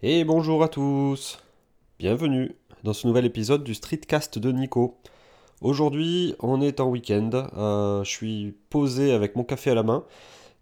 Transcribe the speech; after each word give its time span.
Et 0.00 0.22
bonjour 0.22 0.62
à 0.62 0.68
tous 0.68 1.40
Bienvenue 1.98 2.54
dans 2.84 2.92
ce 2.92 3.04
nouvel 3.08 3.24
épisode 3.24 3.64
du 3.64 3.74
Streetcast 3.74 4.38
de 4.38 4.52
Nico. 4.52 4.96
Aujourd'hui, 5.60 6.36
on 6.38 6.60
est 6.60 6.78
en 6.78 6.88
week-end, 6.88 7.30
euh, 7.56 8.04
je 8.04 8.08
suis 8.08 8.54
posé 8.70 9.10
avec 9.10 9.34
mon 9.34 9.42
café 9.42 9.72
à 9.72 9.74
la 9.74 9.82
main 9.82 10.04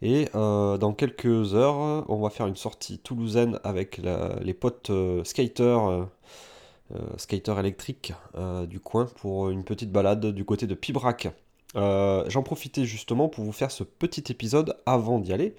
et 0.01 0.29
euh, 0.35 0.79
dans 0.79 0.95
quelques 0.95 1.55
heures, 1.55 2.07
on 2.09 2.23
va 2.23 2.31
faire 2.31 2.47
une 2.47 2.57
sortie 2.57 2.99
toulousaine 2.99 3.61
avec 3.63 4.01
les 4.41 4.55
potes 4.55 4.89
euh, 4.89 5.23
skaters, 5.23 6.09
skaters 7.19 7.59
électriques 7.59 8.15
du 8.71 8.81
coin 8.81 9.05
pour 9.17 9.51
une 9.51 9.65
petite 9.65 9.93
balade 9.93 10.25
du 10.25 10.47
côté 10.47 10.67
de 10.67 10.75
Pibrac. 10.75 11.29
Euh, 11.75 12.25
j'en 12.29 12.43
profitais 12.43 12.85
justement 12.85 13.29
pour 13.29 13.45
vous 13.45 13.53
faire 13.53 13.71
ce 13.71 13.83
petit 13.83 14.25
épisode 14.31 14.77
avant 14.87 15.19
d'y 15.19 15.33
aller, 15.33 15.55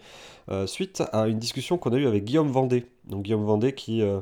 euh, 0.50 0.66
suite 0.66 1.04
à 1.12 1.28
une 1.28 1.38
discussion 1.38 1.78
qu'on 1.78 1.92
a 1.92 1.98
eue 1.98 2.08
avec 2.08 2.24
Guillaume 2.24 2.50
Vendée. 2.50 2.86
Donc 3.06 3.24
Guillaume 3.24 3.44
Vendée 3.44 3.74
qui, 3.74 4.02
euh, 4.02 4.22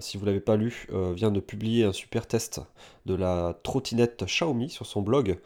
si 0.00 0.16
vous 0.16 0.24
ne 0.24 0.30
l'avez 0.30 0.40
pas 0.40 0.56
lu, 0.56 0.88
vient 1.14 1.30
de 1.30 1.40
publier 1.40 1.84
un 1.84 1.92
super 1.92 2.26
test 2.26 2.60
de 3.06 3.14
la 3.14 3.58
trottinette 3.62 4.24
Xiaomi 4.24 4.68
sur 4.70 4.86
son 4.86 5.02
blog. 5.02 5.38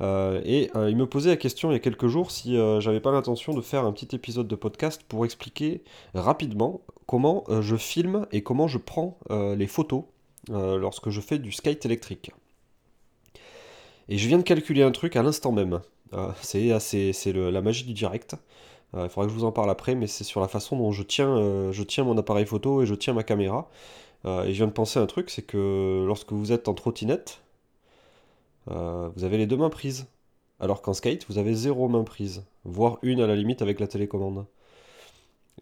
et 0.00 0.70
il 0.74 0.96
me 0.96 1.06
posait 1.06 1.30
la 1.30 1.36
question 1.36 1.70
il 1.70 1.74
y 1.74 1.76
a 1.76 1.80
quelques 1.80 2.06
jours 2.06 2.30
si 2.30 2.56
j'avais 2.78 3.00
pas 3.00 3.10
l'intention 3.10 3.52
de 3.52 3.60
faire 3.60 3.84
un 3.84 3.92
petit 3.92 4.14
épisode 4.14 4.46
de 4.46 4.54
podcast 4.54 5.02
pour 5.08 5.24
expliquer 5.24 5.82
rapidement 6.14 6.82
comment 7.06 7.44
je 7.60 7.74
filme 7.74 8.28
et 8.30 8.44
comment 8.44 8.68
je 8.68 8.78
prends 8.78 9.18
les 9.30 9.66
photos 9.66 10.04
lorsque 10.48 11.10
je 11.10 11.20
fais 11.20 11.40
du 11.40 11.50
skate 11.50 11.84
électrique. 11.84 12.30
Et 14.10 14.18
je 14.18 14.26
viens 14.26 14.38
de 14.38 14.42
calculer 14.42 14.82
un 14.82 14.90
truc 14.90 15.14
à 15.14 15.22
l'instant 15.22 15.52
même. 15.52 15.80
Euh, 16.14 16.32
c'est 16.42 17.32
la 17.32 17.62
magie 17.62 17.84
du 17.84 17.94
direct. 17.94 18.34
Euh, 18.94 19.04
il 19.04 19.08
faudra 19.08 19.26
que 19.26 19.32
je 19.32 19.38
vous 19.38 19.44
en 19.44 19.52
parle 19.52 19.70
après, 19.70 19.94
mais 19.94 20.08
c'est 20.08 20.24
sur 20.24 20.40
la 20.40 20.48
façon 20.48 20.76
dont 20.76 20.90
je 20.90 21.04
tiens, 21.04 21.38
euh, 21.38 21.70
je 21.70 21.84
tiens 21.84 22.02
mon 22.02 22.18
appareil 22.18 22.44
photo 22.44 22.82
et 22.82 22.86
je 22.86 22.94
tiens 22.94 23.14
ma 23.14 23.22
caméra. 23.22 23.70
et 24.26 24.52
je 24.52 24.56
viens 24.56 24.66
de 24.66 24.72
penser 24.72 24.98
à 24.98 25.02
un 25.02 25.06
truc, 25.06 25.30
c'est 25.30 25.42
que 25.42 26.04
lorsque 26.06 26.32
vous 26.32 26.52
êtes 26.52 26.68
en 26.68 26.74
trottinette, 26.74 27.40
vous 28.66 29.24
avez 29.24 29.38
les 29.38 29.46
deux 29.46 29.56
mains 29.56 29.70
prises. 29.70 30.06
Alors 30.60 30.82
qu'en 30.82 30.92
skate, 30.92 31.26
vous 31.28 31.38
avez 31.38 31.54
zéro 31.54 31.88
main 31.88 32.04
prise, 32.04 32.44
voire 32.64 32.98
une 33.02 33.20
à 33.20 33.26
la 33.26 33.34
limite 33.36 33.62
avec 33.62 33.80
la 33.80 33.86
télécommande. 33.86 34.44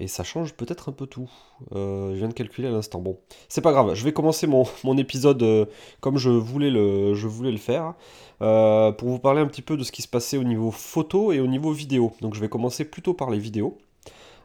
Et 0.01 0.07
ça 0.07 0.23
change 0.23 0.55
peut-être 0.55 0.89
un 0.89 0.93
peu 0.93 1.07
tout. 1.07 1.29
Euh, 1.75 2.13
je 2.13 2.17
viens 2.17 2.29
de 2.29 2.33
calculer 2.33 2.69
à 2.69 2.71
l'instant. 2.71 3.01
Bon, 3.01 3.19
c'est 3.49 3.61
pas 3.61 3.73
grave. 3.73 3.95
Je 3.95 4.05
vais 4.05 4.13
commencer 4.13 4.47
mon, 4.47 4.65
épisode 4.97 5.43
euh, 5.43 5.67
comme 6.01 6.19
je 6.19 6.31
voulais 6.31 6.71
le, 6.71 7.57
faire. 7.57 7.95
Euh, 8.41 8.93
pour 8.93 9.09
vous 9.09 9.19
parler 9.19 9.41
un 9.41 9.47
petit 9.47 9.63
peu 9.63 9.77
de 9.77 9.83
ce 9.83 9.91
qui 9.91 10.03
se 10.03 10.09
passait 10.09 10.37
au 10.37 10.45
niveau 10.45 10.71
photo 10.71 11.33
et 11.33 11.41
au 11.41 11.49
niveau 11.49 11.73
vidéo. 11.73 12.13
Donc 12.21 12.35
je 12.35 12.41
vais 12.41 12.49
commencer 12.49 12.85
plutôt 12.85 13.15
par 13.15 13.31
les 13.31 13.39
vidéos. 13.39 13.77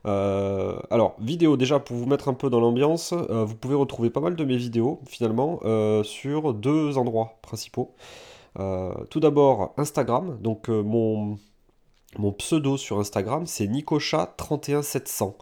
alors, 0.05 1.15
vidéo, 1.19 1.55
déjà 1.55 1.79
pour 1.79 1.97
vous 1.97 2.07
mettre 2.07 2.29
un 2.29 2.33
peu 2.33 2.49
dans 2.49 2.59
l'ambiance, 2.59 3.13
vous 3.13 3.55
pouvez 3.55 3.75
retrouver 3.75 4.09
pas 4.09 4.21
mal 4.21 4.35
de 4.35 4.43
mes 4.43 4.57
vidéos 4.57 4.99
finalement 5.05 5.59
sur 6.03 6.53
deux 6.53 6.97
endroits 6.97 7.37
principaux. 7.41 7.93
tout 9.09 9.19
d'abord 9.19 9.73
Instagram, 9.77 10.39
donc 10.41 10.67
mon, 10.69 11.37
mon 12.17 12.31
pseudo 12.31 12.77
sur 12.77 12.99
Instagram, 12.99 13.45
c'est 13.45 13.67
Nicocha31700. 13.67 15.35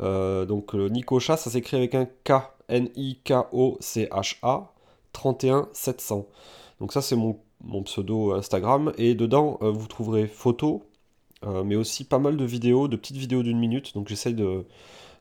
Euh, 0.00 0.46
donc 0.46 0.72
le 0.72 0.88
Nicocha, 0.88 1.36
ça 1.36 1.50
s'écrit 1.50 1.76
avec 1.76 1.94
un 1.94 2.06
K, 2.06 2.32
N-I-K-O-C-H-A, 2.68 4.72
31700. 5.12 6.26
Donc 6.80 6.92
ça, 6.92 7.02
c'est 7.02 7.16
mon, 7.16 7.38
pseudo 7.84 8.32
Instagram. 8.32 8.92
Et 8.96 9.14
dedans, 9.14 9.58
euh, 9.62 9.70
vous 9.70 9.86
trouverez 9.86 10.26
photos, 10.26 10.80
euh, 11.44 11.62
mais 11.64 11.76
aussi 11.76 12.04
pas 12.04 12.18
mal 12.18 12.36
de 12.36 12.44
vidéos, 12.44 12.88
de 12.88 12.96
petites 12.96 13.18
vidéos 13.18 13.42
d'une 13.42 13.58
minute. 13.58 13.94
Donc 13.94 14.08
j'essaye 14.08 14.34
de, 14.34 14.64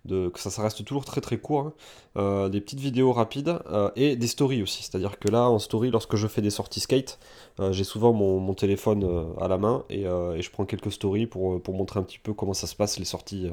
que 0.08 0.39
ça, 0.39 0.50
ça, 0.50 0.61
reste 0.61 0.83
toujours 0.86 1.05
très 1.05 1.22
très 1.22 1.38
court, 1.38 1.59
hein. 1.59 1.73
euh, 2.17 2.50
des 2.50 2.61
petites 2.61 2.80
vidéos 2.80 3.11
rapides 3.11 3.59
euh, 3.72 3.89
et 3.95 4.16
des 4.16 4.28
stories 4.28 4.64
aussi. 4.64 4.83
C'est-à-dire 4.83 5.19
que 5.19 5.30
là, 5.30 5.50
en 5.50 5.59
story, 5.59 5.92
lorsque 5.92 6.16
je 6.16 6.28
fais 6.28 6.42
des 6.42 6.50
sorties 6.50 6.80
skate, 6.80 7.19
euh, 7.59 7.72
j'ai 7.72 7.83
souvent 7.83 8.14
mon, 8.14 8.53
téléphone 8.53 9.05
à 9.39 9.48
la 9.48 9.58
main 9.58 9.83
et, 9.89 10.04
je 10.04 10.49
prends 10.49 10.65
quelques 10.65 10.92
stories 10.92 11.27
pour, 11.27 11.61
pour, 11.61 11.73
montrer 11.73 11.99
un 11.99 12.04
petit 12.04 12.20
peu 12.20 12.33
comment 12.33 12.54
ça 12.54 12.67
se 12.67 12.76
passe 12.76 12.98
les 12.99 13.05
sorties, 13.05 13.48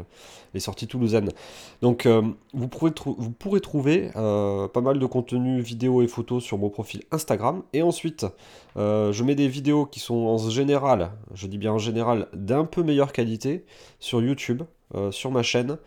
les 0.54 0.60
sorties 0.60 0.86
toulousaines. 0.86 1.30
Donc 1.82 2.08
vous, 2.54 2.68
pourrez 2.68 2.92
vous 3.04 3.30
pourrez 3.30 3.60
trouver 3.60 4.10
pas 4.14 4.80
mal 4.80 4.98
de 4.98 5.06
contenu 5.06 5.60
vidéo 5.60 6.02
et 6.02 6.08
photos 6.08 6.42
sur 6.42 6.58
mon 6.58 6.70
profil 6.70 7.02
Instagram 7.12 7.62
et 7.72 7.82
ensuite 7.82 8.26
je 8.76 9.22
mets 9.22 9.34
des 9.34 9.48
vidéos 9.48 9.86
qui 9.86 10.00
sont 10.00 10.14
en 10.14 10.38
général, 10.38 11.12
je 11.34 11.46
dis 11.46 11.58
bien 11.58 11.72
en 11.72 11.78
général, 11.78 12.26
d'un 12.32 12.64
peu 12.64 12.82
meilleure 12.82 13.12
qualité 13.12 13.64
sur 14.00 14.22
YouTube, 14.22 14.62
sur 15.10 15.30
ma 15.30 15.42
chaîne. 15.42 15.78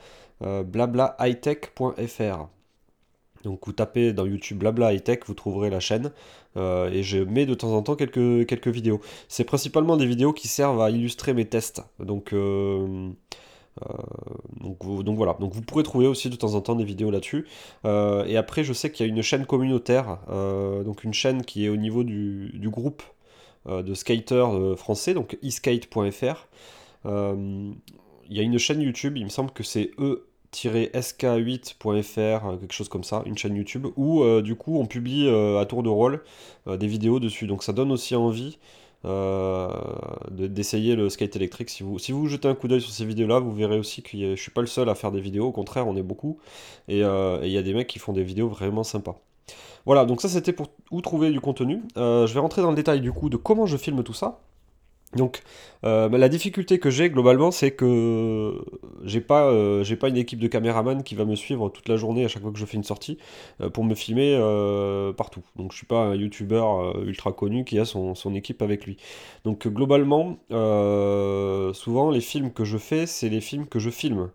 Euh, 0.41 0.63
blablaHightech.fr. 0.63 2.47
Donc 3.43 3.65
vous 3.65 3.73
tapez 3.73 4.13
dans 4.13 4.25
YouTube 4.25 4.59
Blabla 4.59 4.87
Hightech, 4.87 5.25
vous 5.25 5.33
trouverez 5.33 5.69
la 5.69 5.79
chaîne 5.79 6.11
euh, 6.57 6.89
et 6.89 7.03
je 7.03 7.19
mets 7.19 7.45
de 7.45 7.53
temps 7.53 7.71
en 7.73 7.81
temps 7.81 7.95
quelques, 7.95 8.45
quelques 8.45 8.67
vidéos. 8.67 8.99
C'est 9.29 9.45
principalement 9.45 9.95
des 9.95 10.05
vidéos 10.05 10.33
qui 10.33 10.49
servent 10.49 10.81
à 10.81 10.89
illustrer 10.89 11.33
mes 11.33 11.45
tests. 11.45 11.81
Donc, 11.99 12.33
euh, 12.33 13.09
donc, 14.59 15.15
voilà, 15.15 15.37
donc 15.39 15.53
vous 15.53 15.61
pourrez 15.61 15.83
trouver 15.83 16.05
aussi 16.05 16.29
de 16.29 16.35
temps 16.35 16.53
en 16.55 16.59
temps 16.59 16.75
des 16.75 16.83
vidéos 16.83 17.11
là-dessus. 17.11 17.47
et 17.85 18.35
après 18.35 18.65
je 18.65 18.73
sais 18.73 18.91
qu'il 18.91 19.05
y 19.05 19.09
a 19.09 19.13
une 19.13 19.21
chaîne 19.21 19.45
communautaire, 19.45 20.19
donc 20.83 21.05
une 21.05 21.13
chaîne 21.13 21.45
qui 21.45 21.65
est 21.65 21.69
au 21.69 21.77
niveau 21.77 22.03
du, 22.03 22.51
du 22.55 22.69
groupe 22.69 23.03
de 23.69 23.93
skaters 23.93 24.77
français, 24.77 25.13
donc 25.13 25.37
eskate.fr. 25.41 26.47
Il 28.29 28.37
y 28.37 28.39
a 28.39 28.43
une 28.43 28.59
chaîne 28.59 28.81
YouTube, 28.81 29.17
il 29.17 29.25
me 29.25 29.29
semble 29.29 29.51
que 29.51 29.63
c'est 29.63 29.91
E 29.99 30.29
sk8.fr, 30.51 32.17
euh, 32.17 32.57
quelque 32.57 32.73
chose 32.73 32.89
comme 32.89 33.03
ça, 33.03 33.23
une 33.25 33.37
chaîne 33.37 33.55
YouTube, 33.55 33.87
où 33.95 34.23
euh, 34.23 34.41
du 34.41 34.55
coup 34.55 34.79
on 34.79 34.85
publie 34.85 35.27
euh, 35.27 35.59
à 35.59 35.65
tour 35.65 35.83
de 35.83 35.89
rôle 35.89 36.23
des 36.67 36.87
vidéos 36.87 37.19
dessus. 37.19 37.47
Donc 37.47 37.63
ça 37.63 37.73
donne 37.73 37.91
aussi 37.91 38.15
envie 38.15 38.59
d'essayer 40.31 40.95
le 40.95 41.09
skate 41.09 41.35
électrique. 41.37 41.69
Si 41.69 41.83
vous, 41.83 41.99
si 41.99 42.11
vous 42.11 42.27
jetez 42.27 42.47
un 42.47 42.55
coup 42.55 42.67
d'œil 42.67 42.81
sur 42.81 42.91
ces 42.91 43.05
vidéos-là, 43.05 43.39
vous 43.39 43.53
verrez 43.53 43.79
aussi 43.79 44.03
que 44.03 44.35
je 44.35 44.35
suis 44.35 44.51
pas 44.51 44.61
le 44.61 44.67
seul 44.67 44.89
à 44.89 44.95
faire 44.95 45.11
des 45.11 45.21
vidéos, 45.21 45.47
au 45.47 45.51
contraire 45.51 45.87
on 45.87 45.95
est 45.95 46.03
beaucoup, 46.03 46.37
et 46.87 46.99
il 46.99 47.51
y 47.51 47.57
a 47.57 47.61
des 47.61 47.73
mecs 47.73 47.87
qui 47.87 47.97
font 47.97 48.13
des 48.13 48.23
vidéos 48.23 48.49
vraiment 48.49 48.83
sympas. 48.83 49.19
Voilà, 49.85 50.05
donc 50.05 50.21
ça 50.21 50.27
c'était 50.27 50.53
pour 50.53 50.67
où 50.91 51.01
trouver 51.01 51.31
du 51.31 51.39
contenu. 51.39 51.81
je 51.95 52.31
vais 52.31 52.39
rentrer 52.39 52.61
dans 52.61 52.69
le 52.71 52.75
détail 52.75 53.01
du 53.01 53.11
coup 53.13 53.29
de 53.29 53.37
comment 53.37 53.65
je 53.65 53.77
filme 53.77 54.03
tout 54.03 54.13
ça. 54.13 54.41
Donc 55.15 55.41
euh, 55.85 56.07
bah, 56.07 56.19
la 56.19 56.29
difficulté 56.29 56.77
que 56.77 56.91
j'ai 56.91 57.09
globalement 57.09 57.49
c'est 57.49 57.71
que 57.71 58.53
j'ai 59.03 59.21
pas, 59.21 59.45
euh, 59.45 59.83
une 59.83 60.17
équipe 60.17 60.39
de 60.39 60.47
caméraman 60.47 61.01
qui 61.03 61.15
va 61.15 61.25
me 61.25 61.35
suivre 61.35 61.69
toute 61.69 61.89
la 61.89 61.97
journée 61.97 62.25
à 62.25 62.27
chaque 62.27 62.43
fois 62.43 62.51
que 62.51 62.59
je 62.59 62.65
fais 62.65 62.77
une 62.77 62.83
sortie 62.83 63.17
euh, 63.59 63.69
pour 63.69 63.83
me 63.83 63.95
filmer 63.95 64.37
partout. 65.17 65.41
Donc 65.55 65.71
je 65.71 65.77
suis 65.77 65.87
pas 65.87 66.01
un 66.01 66.15
youtubeur 66.15 66.99
ultra 66.99 67.31
connu 67.31 67.65
qui 67.65 67.79
a 67.79 67.85
son, 67.85 68.13
équipe 68.35 68.61
avec 68.61 68.85
lui. 68.85 68.97
Donc 69.45 69.67
globalement 69.67 70.37
souvent 71.73 72.11
les 72.11 72.21
films 72.21 72.51
que 72.53 72.65
je 72.65 72.77
fais 72.77 73.07
c'est 73.07 73.29
les 73.29 73.41
films 73.41 73.67
que 73.67 73.79
je 73.79 73.89
filme. 73.89 74.29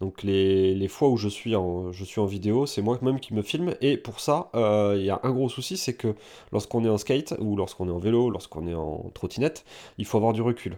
Donc 0.00 0.22
les, 0.22 0.88
fois 0.88 1.08
où 1.08 1.16
je 1.16 1.28
suis 1.28 1.54
en, 1.54 1.90
vidéo, 2.26 2.66
c'est 2.66 2.82
moi-même 2.82 3.18
qui 3.20 3.34
me 3.34 3.42
filme. 3.42 3.74
Et 3.80 3.96
pour 3.96 4.20
ça, 4.20 4.50
euh, 4.54 4.94
il 4.98 5.04
y 5.04 5.10
a 5.10 5.20
un 5.22 5.30
gros 5.30 5.48
souci, 5.48 5.76
c'est 5.76 5.94
que 5.94 6.14
lorsqu'on 6.52 6.84
est 6.84 6.88
en 6.88 6.98
skate, 6.98 7.34
ou 7.40 7.56
lorsqu'on 7.56 7.88
est 7.88 7.92
en 7.92 7.98
vélo, 7.98 8.30
lorsqu'on 8.30 8.66
est 8.66 8.74
en 8.74 9.10
trottinette, 9.14 9.64
il 9.98 10.04
faut 10.04 10.18
avoir 10.18 10.32
du 10.32 10.42
recul. 10.42 10.76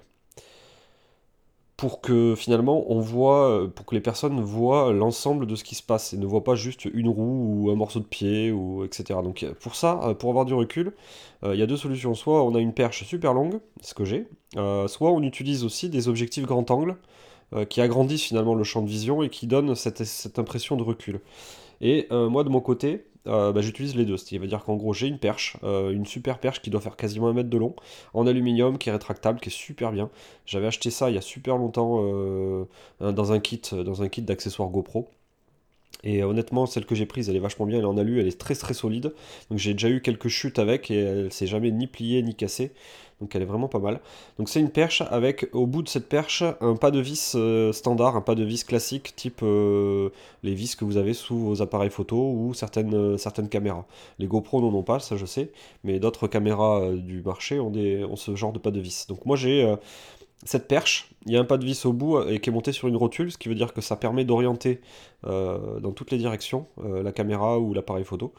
Pour 1.76 2.00
que 2.00 2.34
finalement 2.36 2.90
on 2.90 2.98
voit, 2.98 3.68
pour 3.72 3.86
que 3.86 3.94
les 3.94 4.00
personnes 4.00 4.40
voient 4.40 4.92
l'ensemble 4.92 5.46
de 5.46 5.54
ce 5.54 5.62
qui 5.62 5.76
se 5.76 5.82
passe 5.82 6.12
et 6.12 6.16
ne 6.16 6.26
voient 6.26 6.42
pas 6.42 6.56
juste 6.56 6.86
une 6.86 7.08
roue 7.08 7.66
ou 7.66 7.70
un 7.70 7.76
morceau 7.76 8.00
de 8.00 8.04
pied 8.04 8.50
ou 8.50 8.84
etc. 8.84 9.20
Donc 9.22 9.46
pour 9.60 9.76
ça, 9.76 10.00
euh, 10.02 10.14
pour 10.14 10.30
avoir 10.30 10.44
du 10.44 10.54
recul, 10.54 10.92
euh, 11.44 11.54
il 11.54 11.60
y 11.60 11.62
a 11.62 11.66
deux 11.66 11.76
solutions. 11.76 12.14
Soit 12.14 12.42
on 12.42 12.56
a 12.56 12.58
une 12.58 12.72
perche 12.74 13.04
super 13.04 13.32
longue, 13.32 13.60
ce 13.80 13.94
que 13.94 14.04
j'ai, 14.04 14.26
soit 14.54 15.12
on 15.12 15.22
utilise 15.22 15.64
aussi 15.64 15.88
des 15.88 16.08
objectifs 16.08 16.46
grand 16.46 16.68
angle 16.72 16.90
euh, 16.92 16.96
qui 17.68 17.80
agrandissent 17.80 18.24
finalement 18.24 18.54
le 18.54 18.64
champ 18.64 18.82
de 18.82 18.88
vision 18.88 19.22
et 19.22 19.28
qui 19.28 19.46
donnent 19.46 19.74
cette, 19.74 20.38
impression 20.38 20.76
de 20.76 20.82
recul. 20.82 21.20
Et 21.80 22.06
euh, 22.10 22.28
moi 22.28 22.44
de 22.44 22.48
mon 22.48 22.60
côté, 22.60 23.04
euh, 23.26 23.52
bah, 23.52 23.60
j'utilise 23.60 23.96
les 23.96 24.04
deux. 24.04 24.16
Ce 24.16 24.24
qui 24.24 24.36
veut 24.38 24.46
dire 24.46 24.64
qu'en 24.64 24.76
gros 24.76 24.92
j'ai 24.92 25.06
une 25.06 25.18
perche, 25.18 25.56
une 25.62 26.06
super 26.06 26.38
perche 26.38 26.60
qui 26.60 26.70
doit 26.70 26.80
faire 26.80 26.96
quasiment 26.96 27.28
un 27.28 27.32
mètre 27.32 27.50
de 27.50 27.58
long, 27.58 27.74
en 28.14 28.26
aluminium, 28.26 28.78
qui 28.78 28.88
est 28.88 28.92
rétractable, 28.92 29.40
qui 29.40 29.48
est 29.48 29.52
super 29.52 29.92
bien. 29.92 30.10
J'avais 30.46 30.66
acheté 30.66 30.90
ça 30.90 31.10
il 31.10 31.14
y 31.14 31.18
a 31.18 31.22
super 31.22 31.56
longtemps 31.56 32.02
dans 33.00 33.32
un 33.32 33.40
kit, 33.40 33.62
dans 33.72 34.02
un 34.02 34.08
kit 34.08 34.22
d'accessoires 34.22 34.68
GoPro. 34.68 35.08
Et 36.04 36.22
honnêtement, 36.22 36.66
celle 36.66 36.86
que 36.86 36.94
j'ai 36.94 37.06
prise, 37.06 37.28
elle 37.28 37.36
est 37.36 37.40
vachement 37.40 37.66
bien, 37.66 37.78
elle 37.78 37.84
est 37.84 37.88
en 37.88 37.96
alu, 37.96 38.20
elle 38.20 38.28
est 38.28 38.38
très 38.38 38.54
très 38.54 38.74
solide. 38.74 39.12
Donc 39.50 39.58
j'ai 39.58 39.72
déjà 39.72 39.88
eu 39.88 40.00
quelques 40.00 40.28
chutes 40.28 40.58
avec 40.58 40.90
et 40.90 40.98
elle 40.98 41.32
s'est 41.32 41.46
jamais 41.46 41.70
ni 41.70 41.86
pliée 41.86 42.22
ni 42.22 42.34
cassée. 42.34 42.72
Donc 43.20 43.34
elle 43.34 43.42
est 43.42 43.46
vraiment 43.46 43.68
pas 43.68 43.80
mal. 43.80 44.00
Donc 44.38 44.48
c'est 44.48 44.60
une 44.60 44.70
perche 44.70 45.02
avec 45.10 45.48
au 45.52 45.66
bout 45.66 45.82
de 45.82 45.88
cette 45.88 46.08
perche 46.08 46.44
un 46.60 46.76
pas 46.76 46.90
de 46.90 47.00
vis 47.00 47.32
euh, 47.34 47.72
standard, 47.72 48.16
un 48.16 48.20
pas 48.20 48.36
de 48.36 48.44
vis 48.44 48.62
classique 48.64 49.16
type 49.16 49.40
euh, 49.42 50.10
les 50.44 50.54
vis 50.54 50.76
que 50.76 50.84
vous 50.84 50.96
avez 50.96 51.14
sous 51.14 51.36
vos 51.36 51.62
appareils 51.62 51.90
photo 51.90 52.16
ou 52.16 52.54
certaines, 52.54 52.94
euh, 52.94 53.16
certaines 53.16 53.48
caméras. 53.48 53.86
Les 54.18 54.26
GoPro 54.26 54.60
n'en 54.60 54.72
ont 54.76 54.84
pas, 54.84 55.00
ça 55.00 55.16
je 55.16 55.26
sais, 55.26 55.50
mais 55.82 55.98
d'autres 55.98 56.28
caméras 56.28 56.92
du 56.92 57.22
marché 57.22 57.58
ont, 57.58 57.72
ont 57.72 58.16
ce 58.16 58.36
genre 58.36 58.52
de 58.52 58.58
pas 58.58 58.70
de 58.70 58.80
vis. 58.80 59.06
Donc 59.08 59.26
moi 59.26 59.36
j'ai 59.36 59.74
cette 60.44 60.68
perche, 60.68 61.10
il 61.26 61.32
y 61.32 61.36
a 61.36 61.40
un 61.40 61.44
pas 61.44 61.58
de 61.58 61.64
vis 61.64 61.84
au 61.86 61.92
bout 61.92 62.22
et 62.28 62.38
qui 62.38 62.50
est 62.50 62.52
monté 62.52 62.70
sur 62.70 62.86
une 62.86 62.96
rotule, 62.96 63.32
ce 63.32 63.38
qui 63.38 63.48
veut 63.48 63.56
dire 63.56 63.72
que 63.74 63.80
ça 63.80 63.96
permet 63.96 64.24
d'orienter 64.24 64.80
dans 65.24 65.92
toutes 65.92 66.12
les 66.12 66.18
directions 66.18 66.66
la 66.84 67.10
caméra 67.10 67.58
ou 67.58 67.74
l'appareil 67.74 68.04
photo. 68.04 68.32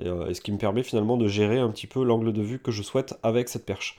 Et, 0.00 0.34
ce 0.34 0.40
qui 0.40 0.52
me 0.52 0.58
permet 0.58 0.82
finalement 0.82 1.16
de 1.16 1.28
gérer 1.28 1.58
un 1.58 1.70
petit 1.70 1.86
peu 1.86 2.02
l'angle 2.04 2.32
de 2.32 2.42
vue 2.42 2.58
que 2.58 2.70
je 2.70 2.82
souhaite 2.82 3.14
avec 3.22 3.48
cette 3.48 3.64
perche. 3.64 3.96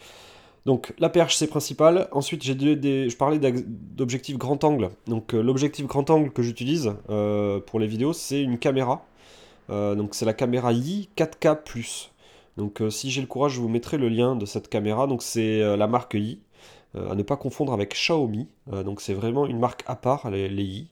Donc 0.66 0.94
la 0.98 1.10
perche 1.10 1.36
c'est 1.36 1.48
principal. 1.48 2.08
Ensuite 2.12 2.44
j'ai 2.44 2.56
des, 2.56 3.10
je 3.10 3.18
parlais 3.18 3.40
d'objectif 3.40 4.38
grand 4.38 4.64
angle. 4.64 4.90
Donc 5.08 5.34
l'objectif 5.34 5.86
grand 5.86 6.10
angle 6.10 6.32
que 6.32 6.42
j'utilise 6.42 6.94
pour 7.08 7.80
les 7.80 7.88
vidéos 7.88 8.14
c'est 8.14 8.42
une 8.42 8.58
caméra. 8.58 9.06
donc 9.70 10.16
c'est 10.16 10.26
la 10.26 10.34
caméra 10.34 10.74
i 10.74 11.08
4K+. 11.16 12.10
Donc 12.58 12.82
si 12.90 13.12
j'ai 13.12 13.22
le 13.22 13.28
courage 13.28 13.54
je 13.54 13.62
vous 13.62 13.70
mettrai 13.70 13.98
le 13.98 14.10
lien 14.10 14.36
de 14.36 14.46
cette 14.46 14.68
caméra. 14.68 15.06
Donc 15.06 15.22
c'est 15.22 15.78
la 15.78 15.88
marque 15.88 16.16
i. 16.16 16.40
Euh, 16.96 17.12
à 17.12 17.16
ne 17.16 17.24
pas 17.24 17.38
confondre 17.38 17.74
avec 17.74 17.94
Xiaomi. 17.94 18.48
Euh, 18.72 18.84
donc 18.84 19.02
c'est 19.02 19.14
vraiment 19.14 19.46
une 19.46 19.60
marque 19.60 19.84
à 19.88 19.96
part, 19.96 20.30
les, 20.30 20.48
i. 20.48 20.88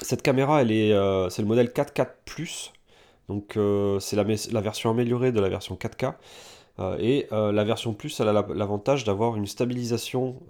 Euh, 0.00 0.04
cette 0.04 0.22
caméra, 0.22 0.62
elle 0.62 0.72
est, 0.72 0.92
c'est 1.30 1.42
le 1.42 1.48
modèle 1.48 1.68
4K 1.68 2.08
Plus. 2.24 2.72
Donc 3.28 3.58
c'est 4.00 4.16
la, 4.16 4.60
version 4.60 4.90
améliorée 4.90 5.32
de 5.32 5.40
la 5.40 5.48
version 5.50 5.76
4K. 5.76 6.14
et 6.98 7.26
la 7.30 7.64
version 7.64 7.92
Plus, 7.92 8.18
elle 8.20 8.28
a 8.28 8.32
l'avantage 8.54 9.04
d'avoir 9.04 9.36
une 9.36 9.46
stabilisation 9.46 10.40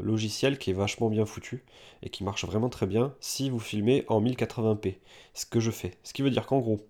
logicielle 0.00 0.56
qui 0.56 0.70
est 0.70 0.74
vachement 0.74 1.10
bien 1.10 1.26
foutue 1.26 1.62
et 2.02 2.08
qui 2.08 2.24
marche 2.24 2.46
vraiment 2.46 2.70
très 2.70 2.86
bien 2.86 3.12
si 3.20 3.50
vous 3.50 3.58
filmez 3.58 4.06
en 4.08 4.22
1080p. 4.22 4.96
Ce 5.34 5.44
que 5.44 5.60
je 5.60 5.70
fais. 5.70 5.92
Ce 6.04 6.14
qui 6.14 6.22
veut 6.22 6.30
dire 6.30 6.46
qu'en 6.46 6.60
gros, 6.60 6.80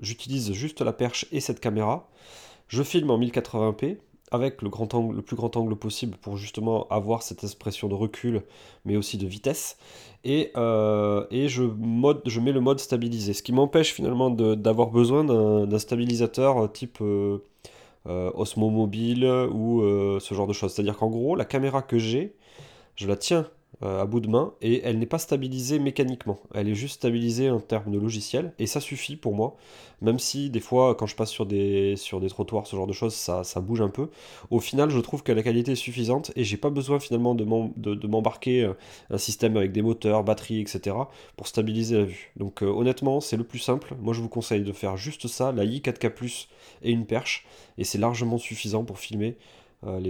j'utilise 0.00 0.52
juste 0.54 0.80
la 0.80 0.94
perche 0.94 1.26
et 1.30 1.40
cette 1.40 1.60
caméra. 1.60 2.08
Je 2.68 2.82
filme 2.82 3.10
en 3.10 3.18
1080p 3.18 3.98
avec 4.32 4.62
le, 4.62 4.68
grand 4.68 4.88
le 5.12 5.22
plus 5.22 5.36
grand 5.36 5.56
angle 5.56 5.76
possible 5.76 6.16
pour 6.16 6.36
justement 6.36 6.86
avoir 6.88 7.22
cette 7.22 7.44
expression 7.44 7.88
de 7.88 7.94
recul 7.94 8.42
mais 8.84 8.96
aussi 8.96 9.18
de 9.18 9.26
vitesse. 9.26 9.76
Et, 10.24 10.50
euh, 10.56 11.24
et 11.30 11.48
je, 11.48 11.62
mode, 11.62 12.22
je 12.26 12.40
mets 12.40 12.52
le 12.52 12.60
mode 12.60 12.80
stabilisé 12.80 13.32
ce 13.32 13.42
qui 13.42 13.52
m'empêche 13.52 13.92
finalement 13.92 14.30
d'avoir 14.30 14.90
besoin 14.90 15.24
d'un 15.24 15.78
stabilisateur 15.78 16.72
type 16.72 16.98
euh, 17.00 17.38
euh, 18.06 18.30
Osmo 18.34 18.70
Mobile 18.70 19.24
ou 19.52 19.82
ce 20.20 20.34
genre 20.34 20.46
de 20.46 20.52
choses. 20.52 20.72
C'est 20.72 20.82
à 20.82 20.84
dire 20.84 20.96
qu'en 20.96 21.08
gros 21.10 21.36
la 21.36 21.44
caméra 21.44 21.82
que 21.82 21.98
j'ai 21.98 22.34
je 22.96 23.06
la 23.06 23.16
tiens 23.16 23.46
euh, 23.82 24.00
à 24.00 24.06
bout 24.06 24.20
de 24.20 24.28
main 24.28 24.54
et 24.62 24.80
elle 24.84 24.98
n'est 24.98 25.04
pas 25.04 25.18
stabilisée 25.18 25.78
mécaniquement. 25.78 26.38
Elle 26.54 26.68
est 26.68 26.74
juste 26.74 26.94
stabilisée 26.94 27.50
en 27.50 27.60
termes 27.60 27.92
de 27.92 27.98
logiciel 27.98 28.54
et 28.58 28.66
ça 28.66 28.80
suffit 28.80 29.16
pour 29.16 29.34
moi. 29.34 29.54
Même 30.00 30.18
si 30.18 30.48
des 30.48 30.60
fois, 30.60 30.94
quand 30.94 31.06
je 31.06 31.14
passe 31.14 31.30
sur 31.30 31.44
des, 31.44 31.96
sur 31.96 32.20
des 32.20 32.28
trottoirs, 32.28 32.66
ce 32.66 32.74
genre 32.74 32.86
de 32.86 32.94
choses, 32.94 33.14
ça, 33.14 33.44
ça 33.44 33.60
bouge 33.60 33.82
un 33.82 33.90
peu. 33.90 34.08
Au 34.50 34.60
final, 34.60 34.88
je 34.88 34.98
trouve 34.98 35.22
que 35.22 35.32
la 35.32 35.42
qualité 35.42 35.72
est 35.72 35.76
suffisante 35.76 36.32
et 36.36 36.44
j'ai 36.44 36.56
pas 36.56 36.70
besoin 36.70 37.00
finalement 37.00 37.34
de 37.34 38.06
m'embarquer 38.06 38.64
euh, 38.64 38.72
un 39.10 39.18
système 39.18 39.56
avec 39.58 39.72
des 39.72 39.82
moteurs, 39.82 40.24
batteries, 40.24 40.60
etc. 40.60 40.96
pour 41.36 41.46
stabiliser 41.46 41.98
la 41.98 42.04
vue. 42.04 42.32
Donc 42.36 42.62
euh, 42.62 42.66
honnêtement, 42.66 43.20
c'est 43.20 43.36
le 43.36 43.44
plus 43.44 43.58
simple. 43.58 43.94
Moi, 44.00 44.14
je 44.14 44.22
vous 44.22 44.30
conseille 44.30 44.62
de 44.62 44.72
faire 44.72 44.96
juste 44.96 45.28
ça, 45.28 45.52
la 45.52 45.64
i 45.64 45.80
4K+, 45.80 46.48
et 46.82 46.90
une 46.92 47.04
perche 47.04 47.46
et 47.78 47.84
c'est 47.84 47.98
largement 47.98 48.38
suffisant 48.38 48.84
pour 48.84 48.98
filmer 48.98 49.36
euh, 49.86 50.00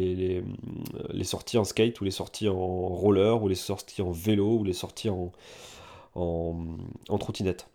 les, 1.12 1.24
sorties 1.24 1.58
en 1.58 1.64
skate 1.64 2.00
ou 2.00 2.04
les 2.04 2.10
sorties 2.10 2.48
en 2.48 2.88
roller 2.88 3.42
ou 3.42 3.48
les 3.48 3.54
sorties 3.54 4.02
en 4.02 4.10
vélo 4.10 4.58
ou 4.58 4.64
les 4.64 4.72
sorties 4.72 5.10
en, 5.10 5.32
en, 6.14 7.18
trottinette. 7.18 7.68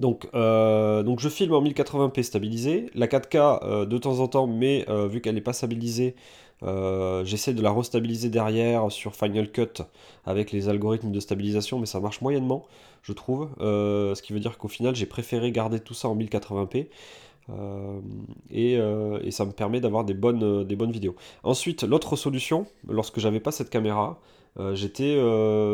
Donc, 0.00 0.28
euh, 0.34 1.02
donc 1.02 1.20
je 1.20 1.28
filme 1.28 1.54
en 1.54 1.62
1080p 1.62 2.22
stabilisé. 2.22 2.90
La 2.94 3.06
4K 3.06 3.60
euh, 3.62 3.86
de 3.86 3.98
temps 3.98 4.18
en 4.20 4.28
temps, 4.28 4.46
mais 4.46 4.84
vu 5.08 5.20
qu'elle 5.20 5.34
n'est 5.34 5.40
pas 5.40 5.52
stabilisée, 5.52 6.16
j'essaie 6.62 7.54
de 7.54 7.62
la 7.62 7.72
restabiliser 7.72 8.28
derrière 8.28 8.90
sur 8.90 9.14
Final 9.14 9.50
Cut 9.50 9.82
avec 10.24 10.52
les 10.52 10.68
algorithmes 10.68 11.12
de 11.12 11.20
stabilisation, 11.20 11.78
mais 11.78 11.86
ça 11.86 12.00
marche 12.00 12.20
moyennement, 12.20 12.66
je 13.02 13.12
trouve. 13.12 13.48
ce 13.60 14.20
qui 14.22 14.32
veut 14.32 14.40
dire 14.40 14.58
qu'au 14.58 14.68
final, 14.68 14.94
j'ai 14.94 15.06
préféré 15.06 15.52
garder 15.52 15.80
tout 15.80 15.94
ça 15.94 16.08
en 16.08 16.16
1080p. 16.16 16.88
Euh, 17.50 18.00
euh, 18.54 19.20
et, 19.22 19.30
ça 19.30 19.44
me 19.44 19.52
permet 19.52 19.80
d'avoir 19.80 20.04
des 20.04 20.14
bonnes, 20.14 20.42
euh, 20.42 20.64
des 20.64 20.76
bonnes 20.76 20.92
vidéos. 20.92 21.14
Ensuite, 21.42 21.82
l'autre 21.82 22.16
solution, 22.16 22.66
lorsque 22.88 23.20
j'avais 23.20 23.40
pas 23.40 23.52
cette 23.52 23.70
caméra, 23.70 24.20
j'étais, 24.72 25.20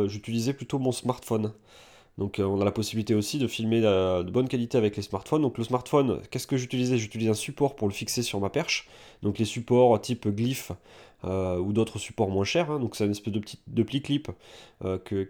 j'utilisais 0.09 0.55
plutôt 0.55 0.81
mon 0.81 0.91
smartphone. 0.91 1.53
Donc 2.19 2.41
on 2.45 2.61
a 2.61 2.65
la 2.65 2.73
possibilité 2.73 3.15
aussi 3.15 3.39
de 3.39 3.47
filmer 3.47 3.81
de 3.81 4.31
bonne 4.31 4.49
qualité 4.49 4.77
avec 4.77 4.97
les 4.97 5.03
smartphones. 5.03 5.41
Donc 5.41 5.57
le 5.57 5.63
smartphone, 5.63 6.21
qu'est-ce 6.31 6.49
que 6.49 6.57
j'utilisais? 6.57 6.99
J'utilisais 6.99 7.31
un 7.31 7.35
support 7.35 7.77
pour 7.77 7.87
le 7.87 7.95
fixer 7.95 8.23
sur 8.23 8.41
ma 8.41 8.51
perche. 8.51 8.89
Donc 9.23 9.39
les 9.39 9.45
supports 9.45 10.01
type 10.01 10.27
Glyph 10.29 10.73
ou 11.23 11.73
d'autres 11.73 12.01
supports 12.01 12.29
moins 12.29 12.45
chers. 12.45 12.73
Hein. 12.73 12.81
Donc 12.81 12.97
c'est 12.97 13.05
une 13.05 13.13
espèce 13.13 13.33
de 13.33 13.39
petit 13.39 13.61
de 13.69 13.83
pli 13.85 14.03
clip 14.03 14.33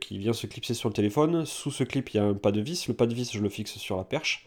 qui 0.01 0.17
vient 0.17 0.33
se 0.33 0.47
clipser 0.47 0.73
sur 0.73 0.89
le 0.89 0.95
téléphone. 0.95 1.45
Sous 1.45 1.71
ce 1.71 1.85
clip, 1.85 2.09
il 2.15 2.17
y 2.17 2.21
a 2.21 2.25
un 2.25 2.33
pas 2.33 2.53
de 2.53 2.63
vis. 2.63 2.89
Le 2.89 2.95
pas 2.95 3.07
de 3.07 3.13
vis, 3.13 3.33
je 3.35 3.41
le 3.41 3.51
fixe 3.51 3.77
sur 3.77 3.99
la 3.99 4.05
perche 4.05 4.47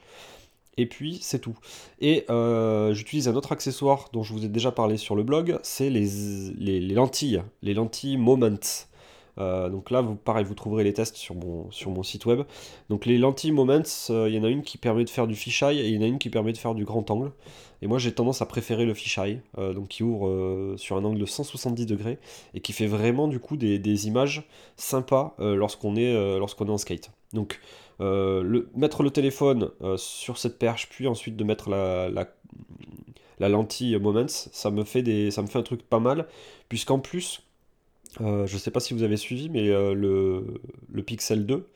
et 0.78 0.86
puis 0.86 1.20
c'est 1.22 1.40
tout. 1.40 1.58
Et 2.00 2.26
euh, 2.30 2.94
j'utilise 2.94 3.28
un 3.28 3.36
autre 3.36 3.52
accessoire 3.52 4.10
dont 4.14 4.24
je 4.24 4.34
vous 4.34 4.46
ai 4.46 4.50
déjà 4.50 4.72
parlé 4.72 4.98
sur 4.98 5.16
le 5.16 5.24
blog, 5.24 5.58
c'est 5.64 5.90
les, 5.90 6.08
les, 6.58 6.80
lentilles, 6.94 7.42
les 7.62 7.74
lentilles 7.74 8.18
Moments. 8.18 8.60
Euh, 9.38 9.70
donc 9.70 9.92
là, 9.92 10.00
vous, 10.02 10.16
pareil, 10.16 10.46
vous 10.46 10.54
trouverez 10.54 10.86
les 10.86 10.94
tests 10.94 11.18
sur 11.18 11.36
mon, 11.36 12.04
site 12.04 12.26
web. 12.26 12.44
Donc 12.90 13.06
les 13.06 13.18
lentilles 13.18 13.52
Moments, 13.52 13.82
euh, 14.10 14.30
il 14.30 14.36
y 14.36 14.40
en 14.40 14.44
a 14.44 14.50
une 14.50 14.64
qui 14.64 14.78
permet 14.78 15.04
de 15.04 15.10
faire 15.10 15.28
du 15.28 15.36
fisheye 15.36 15.80
et 15.80 15.88
il 15.88 15.96
y 15.96 15.98
en 15.98 16.02
a 16.02 16.08
une 16.08 16.20
qui 16.20 16.30
permet 16.30 16.54
de 16.54 16.58
faire 16.58 16.76
du 16.76 16.86
grand 16.86 17.10
angle. 17.10 17.32
Et 17.82 17.88
moi 17.88 18.00
j'ai 18.00 18.14
tendance 18.14 18.42
à 18.42 18.46
préférer 18.46 18.86
le 18.86 18.94
fisheye, 18.94 19.42
donc 19.58 19.90
qui 19.90 20.02
ouvre 20.02 20.76
sur 20.78 20.96
un 20.96 21.04
angle 21.04 21.20
de 21.20 21.26
170 21.26 21.86
degrés 21.86 22.18
et 22.54 22.62
qui 22.62 22.72
fait 22.72 22.88
vraiment 22.88 23.28
du 23.28 23.40
coup 23.40 23.58
des, 23.58 23.78
des 23.78 24.08
images 24.08 24.48
sympas 24.76 25.36
lorsqu'on 25.38 25.96
est, 25.98 26.40
lorsqu'on 26.40 26.66
est 26.66 26.72
en 26.72 26.78
skate. 26.78 27.12
Donc 27.34 27.60
euh, 28.02 28.44
le, 28.44 28.70
mettre 28.76 29.04
le 29.04 29.10
téléphone 29.10 29.72
euh, 29.82 29.96
sur 29.98 30.38
cette 30.38 30.60
perche, 30.60 30.90
puis 30.90 31.08
ensuite 31.08 31.38
de 31.38 31.44
mettre 31.44 31.70
la, 31.70 32.10
la, 32.10 33.50
lentille 33.50 33.98
Moments, 33.98 34.28
ça 34.28 34.70
me, 34.70 34.84
fait 34.84 35.02
des, 35.02 35.32
ça 35.32 35.42
me 35.42 35.48
fait 35.48 35.60
un 35.60 35.64
truc 35.64 35.82
pas 35.84 36.00
mal, 36.00 36.28
puisqu'en 36.68 37.00
plus, 37.00 37.42
euh, 38.22 38.46
je 38.48 38.58
sais 38.58 38.72
pas 38.72 38.80
si 38.82 38.94
vous 38.94 39.04
avez 39.04 39.18
suivi, 39.18 39.50
mais 39.50 39.68
le, 39.68 40.62
le, 40.92 41.04
Pixel 41.04 41.46
2, 41.46 41.68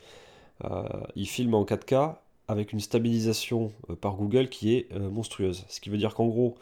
il 1.15 1.27
filme 1.27 1.53
en 1.53 1.63
4K 1.63 2.15
avec 2.49 2.73
une 2.73 2.79
stabilisation 2.79 3.71
par 4.01 4.15
Google 4.15 4.49
qui 4.49 4.75
est 4.75 4.93
monstrueuse. 4.97 5.65
Ce 5.69 5.79
qui 5.79 5.89
veut 5.89 5.97
dire 5.97 6.15
qu'en 6.15 6.27
gros, 6.27 6.57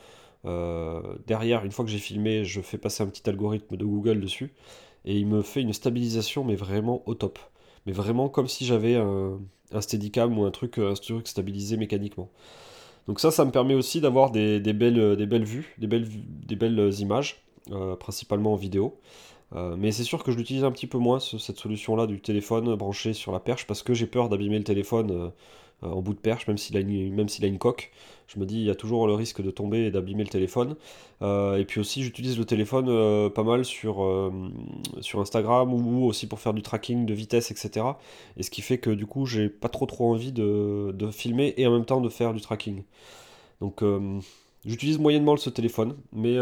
derrière, 1.25 1.65
une 1.65 1.71
fois 1.71 1.83
que 1.83 1.89
j'ai 1.89 1.97
filmé, 1.97 2.45
je 2.45 2.61
fais 2.61 2.77
passer 2.77 3.01
un 3.01 3.07
petit 3.07 3.27
algorithme 3.27 3.75
de 3.75 3.85
Google 3.85 4.19
dessus, 4.19 4.53
et 5.05 5.17
il 5.17 5.25
me 5.25 5.41
fait 5.41 5.61
une 5.61 5.73
stabilisation, 5.73 6.43
mais 6.43 6.55
vraiment 6.55 7.01
au 7.05 7.15
top 7.15 7.39
mais 7.87 7.93
vraiment 7.93 8.29
comme 8.29 8.47
si 8.47 8.65
j'avais 8.65 8.95
un, 8.95 9.39
Steadicam 9.79 10.37
ou 10.37 10.45
un 10.45 10.51
truc, 10.51 10.77
un 10.77 10.93
truc 10.93 11.27
stabilisé 11.27 11.75
mécaniquement. 11.77 12.29
Donc 13.07 13.19
ça, 13.19 13.31
ça 13.31 13.45
me 13.45 13.51
permet 13.51 13.73
aussi 13.73 14.01
d'avoir 14.01 14.31
des, 14.31 14.59
belles, 14.59 15.15
des 15.15 15.25
belles 15.25 15.45
vues, 15.45 15.73
des 15.79 15.87
belles, 15.87 16.07
belles 16.57 16.93
images, 16.99 17.41
euh, 17.71 17.95
principalement 17.95 18.53
en 18.53 18.55
vidéo. 18.55 18.99
Euh, 19.55 19.75
mais 19.77 19.91
c'est 19.91 20.03
sûr 20.03 20.23
que 20.23 20.31
je 20.31 20.37
l'utilise 20.37 20.63
un 20.63 20.71
petit 20.71 20.87
peu 20.87 20.97
moins, 20.97 21.19
cette 21.19 21.57
solution-là 21.57 22.05
du 22.07 22.19
téléphone 22.19 22.75
branché 22.75 23.13
sur 23.13 23.31
la 23.31 23.39
perche, 23.39 23.65
parce 23.65 23.83
que 23.83 23.93
j'ai 23.93 24.07
peur 24.07 24.29
d'abîmer 24.29 24.57
le 24.57 24.63
téléphone 24.63 25.11
euh, 25.11 25.15
euh, 25.25 25.29
en 25.81 26.01
bout 26.01 26.13
de 26.13 26.19
perche, 26.19 26.47
même 26.47 26.57
s'il 26.57 26.75
a, 26.77 26.79
une, 26.79 27.13
même 27.13 27.29
s'il 27.29 27.45
a 27.45 27.47
une 27.47 27.59
coque. 27.59 27.91
Je 28.27 28.39
me 28.39 28.45
dis, 28.45 28.55
il 28.55 28.63
y 28.63 28.69
a 28.69 28.75
toujours 28.75 29.07
le 29.07 29.13
risque 29.13 29.41
de 29.41 29.51
tomber 29.51 29.85
et 29.85 29.91
d'abîmer 29.91 30.23
le 30.23 30.29
téléphone. 30.29 30.75
Euh, 31.21 31.57
et 31.57 31.65
puis 31.65 31.79
aussi, 31.79 32.03
j'utilise 32.03 32.37
le 32.37 32.43
téléphone 32.43 32.87
euh, 32.89 33.29
pas 33.29 33.43
mal 33.43 33.63
sur, 33.63 34.05
sur 35.01 35.21
Instagram 35.21 35.73
ou 35.73 36.05
aussi 36.05 36.27
pour 36.27 36.39
faire 36.39 36.53
du 36.53 36.61
tracking 36.61 37.05
de 37.05 37.13
vitesse, 37.13 37.51
etc. 37.51 37.85
Et 38.35 38.43
ce 38.43 38.49
qui 38.49 38.61
fait 38.61 38.79
que 38.79 38.89
du 38.89 39.05
coup, 39.05 39.25
j'ai 39.25 39.49
pas 39.49 39.69
trop 39.69 39.85
trop 39.85 40.11
envie 40.11 40.31
de, 40.33 40.91
de, 40.93 41.09
filmer 41.09 41.53
et 41.57 41.65
en 41.67 41.71
même 41.71 41.85
temps 41.85 42.01
de 42.01 42.09
faire 42.09 42.33
du 42.33 42.41
tracking. 42.41 42.83
Donc, 43.61 43.83
j'utilise 44.65 44.99
moyennement 44.99 45.37
ce 45.37 45.49
téléphone, 45.49 45.95
mais, 46.11 46.37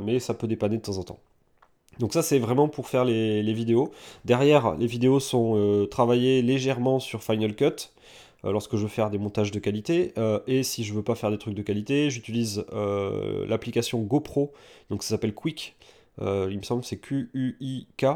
mais 0.00 0.18
ça 0.20 0.32
peut 0.32 0.46
dépanner 0.46 0.78
de 0.78 0.82
temps 0.82 0.98
en 0.98 1.02
temps. 1.02 1.18
Donc 1.98 2.12
ça 2.12 2.22
c'est 2.22 2.38
vraiment 2.38 2.68
pour 2.68 2.88
faire 2.88 3.04
les, 3.04 3.42
les, 3.42 3.52
vidéos. 3.54 3.90
Derrière, 4.26 4.74
les 4.76 4.86
vidéos 4.86 5.20
sont 5.20 5.86
travaillées 5.90 6.42
légèrement 6.42 6.98
sur 6.98 7.22
Final 7.22 7.54
Cut. 7.54 7.90
Euh, 8.46 8.52
lorsque 8.52 8.76
je 8.76 8.82
veux 8.82 8.88
faire 8.88 9.10
des 9.10 9.18
montages 9.18 9.50
de 9.50 9.58
qualité. 9.58 10.12
Euh, 10.18 10.40
et 10.46 10.62
si 10.62 10.84
je 10.84 10.94
veux 10.94 11.02
pas 11.02 11.14
faire 11.14 11.30
des 11.30 11.38
trucs 11.38 11.54
de 11.54 11.62
qualité, 11.62 12.10
j'utilise 12.10 12.64
euh, 12.72 13.46
l'application 13.46 14.00
GoPro, 14.00 14.52
donc 14.90 15.02
ça 15.02 15.10
s'appelle 15.10 15.34
Quick. 15.34 15.76
il 16.20 16.56
me 16.56 16.62
semble 16.62 16.80
que 16.82 16.86
c'est 16.86 16.98
Q-U-I-K, 16.98 18.06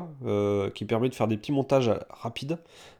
qui 0.75 0.85
permet 0.85 1.09
de 1.09 1.15
faire 1.15 1.29
des 1.29 1.37
petits 1.37 1.53
montages 1.53 1.91
rapides, 2.09 2.59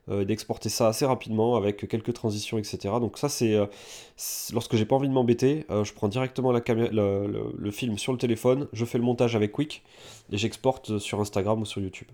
d'exporter 0.09 0.69
ça 0.69 0.89
assez 0.89 1.07
rapidement 1.07 1.57
avec 1.57 1.89
quelques 1.89 2.13
transitions, 2.13 2.59
etc. 2.59 2.95
Donc 3.01 3.17
ça 3.17 3.31
c'est 3.31 3.57
lorsque 4.53 4.77
j'ai 4.77 4.85
pas 4.85 4.97
envie 4.97 5.09
de 5.09 5.15
m'embêter, 5.15 5.65
je 5.71 5.93
prends 5.95 6.09
directement 6.09 6.53
le, 6.53 7.71
film 7.71 7.97
sur 7.97 8.13
le 8.13 8.19
téléphone, 8.19 8.69
je 8.75 8.85
fais 8.85 8.99
le 8.99 9.05
montage 9.05 9.35
avec 9.37 9.53
Quick 9.53 9.83
et 10.33 10.37
j'exporte 10.37 10.99
sur 10.99 11.19
Instagram 11.21 11.63
ou 11.63 11.65
sur 11.65 11.81
YouTube. 11.81 12.09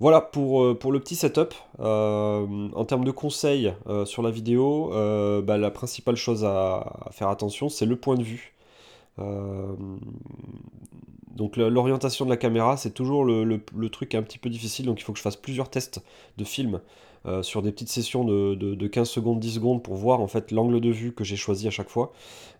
Voilà 0.00 0.20
pour, 0.20 0.62
euh, 0.62 0.78
pour 0.78 0.92
le 0.92 1.00
petit 1.00 1.16
setup. 1.16 1.54
Euh, 1.80 2.68
en 2.72 2.84
termes 2.84 3.04
de 3.04 3.10
conseils 3.10 3.74
euh, 3.88 4.04
sur 4.04 4.22
la 4.22 4.30
vidéo, 4.30 4.90
bah, 5.42 5.58
la 5.58 5.70
principale 5.70 6.16
chose 6.16 6.44
à, 6.44 7.08
faire 7.10 7.28
attention, 7.28 7.68
c'est 7.68 7.86
le 7.86 7.96
point 7.96 8.16
de 8.16 8.22
vue. 8.22 8.54
donc 11.34 11.56
l'orientation 11.56 12.24
de 12.24 12.30
la 12.30 12.36
caméra, 12.36 12.76
c'est 12.76 12.90
toujours 12.90 13.24
le, 13.24 13.44
le, 13.44 13.88
truc 13.90 14.14
un 14.14 14.22
petit 14.22 14.38
peu 14.38 14.48
difficile, 14.50 14.86
donc 14.86 15.00
il 15.00 15.04
faut 15.04 15.12
que 15.12 15.18
je 15.18 15.22
fasse 15.22 15.36
plusieurs 15.36 15.70
tests 15.70 16.00
de 16.36 16.44
film 16.44 16.80
euh, 17.26 17.42
sur 17.42 17.62
des 17.62 17.72
petites 17.72 17.88
sessions 17.88 18.24
de, 18.24 18.86
15 18.86 19.08
secondes, 19.08 19.40
10 19.40 19.54
secondes 19.54 19.82
pour 19.82 19.94
voir 19.94 20.20
en 20.20 20.28
fait 20.28 20.52
l'angle 20.52 20.80
de 20.80 20.90
vue 20.90 21.12
que 21.12 21.24
j'ai 21.24 21.36
choisi 21.36 21.66
à 21.66 21.70
chaque 21.70 21.88
fois 21.88 22.12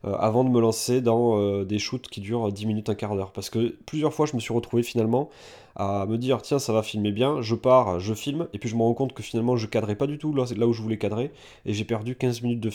euh, 0.05 0.15
avant 0.15 0.45
de 0.45 0.51
me 0.51 0.61
lancer 0.61 1.01
dans 1.01 1.39
euh, 1.39 1.65
des 1.65 1.79
shoots 1.79 2.09
qui 2.09 2.21
durent 2.21 2.53
10 2.53 2.67
minutes, 2.67 2.89
un 2.89 2.95
quart 2.95 3.15
d'heure. 3.15 3.33
Parce 3.33 3.51
que 3.51 3.77
plusieurs 3.87 4.13
fois 4.13 4.27
je 4.27 4.35
me 4.35 4.41
suis 4.41 4.53
retrouvé 4.53 4.83
finalement 4.83 5.29
à 5.77 6.07
me 6.07 6.19
dire 6.19 6.43
tiens 6.43 6.59
ça 6.59 6.73
va 6.73 6.83
filmer 6.83 7.13
bien, 7.13 7.41
je 7.41 7.55
pars, 7.55 8.01
je 8.01 8.15
filme, 8.15 8.49
et 8.53 8.59
puis 8.59 8.69
je 8.69 8.75
me 8.75 8.83
rends 8.83 8.95
compte 8.95 9.13
que 9.13 9.23
finalement 9.23 9.57
je 9.57 9.67
cadrais 9.67 9.95
pas 9.95 10.09
du 10.09 10.19
tout 10.19 10.35
là, 10.35 10.45
où 10.67 10.73
je 10.73 10.83
voulais 10.83 10.99
cadrer, 10.99 11.31
et 11.67 11.73
j'ai 11.73 11.85
perdu 11.85 12.17
15 12.17 12.43
minutes 12.43 12.61
de, 12.61 12.69